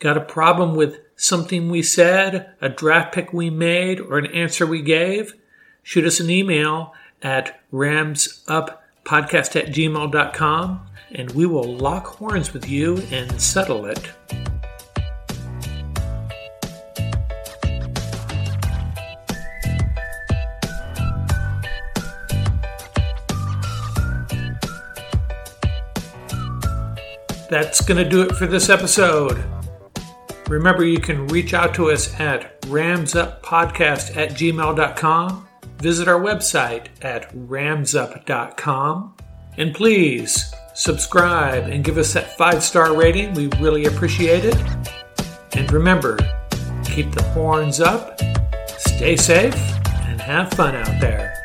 Got 0.01 0.17
a 0.17 0.23
problem 0.23 0.77
with 0.77 0.99
something 1.15 1.69
we 1.69 1.83
said, 1.83 2.55
a 2.63 2.71
draft 2.71 3.15
pick 3.15 3.35
we 3.35 3.51
made, 3.51 4.01
or 4.01 4.17
an 4.17 4.25
answer 4.27 4.67
we 4.67 4.81
gave, 4.81 5.35
shoot 5.83 6.07
us 6.07 6.21
an 6.21 6.31
email 6.31 6.95
at 7.23 7.61
ramsuppodcast 7.71 8.77
at 9.07 9.67
gmail.com 9.67 10.87
and 11.13 11.31
we 11.33 11.45
will 11.45 11.77
lock 11.77 12.07
horns 12.07 12.55
with 12.55 12.67
you 12.67 13.03
and 13.11 13.39
settle 13.43 13.85
it. 13.85 14.11
That's 27.51 27.83
going 27.83 28.03
to 28.03 28.09
do 28.09 28.23
it 28.23 28.37
for 28.37 28.47
this 28.47 28.71
episode. 28.71 29.60
Remember, 30.51 30.85
you 30.85 30.99
can 30.99 31.29
reach 31.29 31.55
out 31.55 31.75
to 31.77 31.93
us 31.93 32.19
at 32.19 32.61
ramsuppodcast 32.63 34.17
at 34.17 34.31
gmail.com. 34.31 35.49
Visit 35.79 36.09
our 36.09 36.21
website 36.21 36.87
at 37.03 37.33
ramsup.com. 37.33 39.15
And 39.57 39.73
please 39.73 40.53
subscribe 40.75 41.69
and 41.69 41.85
give 41.85 41.99
us 41.99 42.13
that 42.15 42.37
five 42.37 42.65
star 42.65 42.97
rating. 42.97 43.33
We 43.35 43.47
really 43.61 43.85
appreciate 43.85 44.45
it. 44.45 44.57
And 45.53 45.71
remember, 45.71 46.19
keep 46.85 47.13
the 47.13 47.23
horns 47.33 47.81
up, 47.81 48.21
stay 48.77 49.15
safe, 49.15 49.55
and 50.09 50.21
have 50.21 50.53
fun 50.55 50.75
out 50.75 51.01
there. 51.01 51.40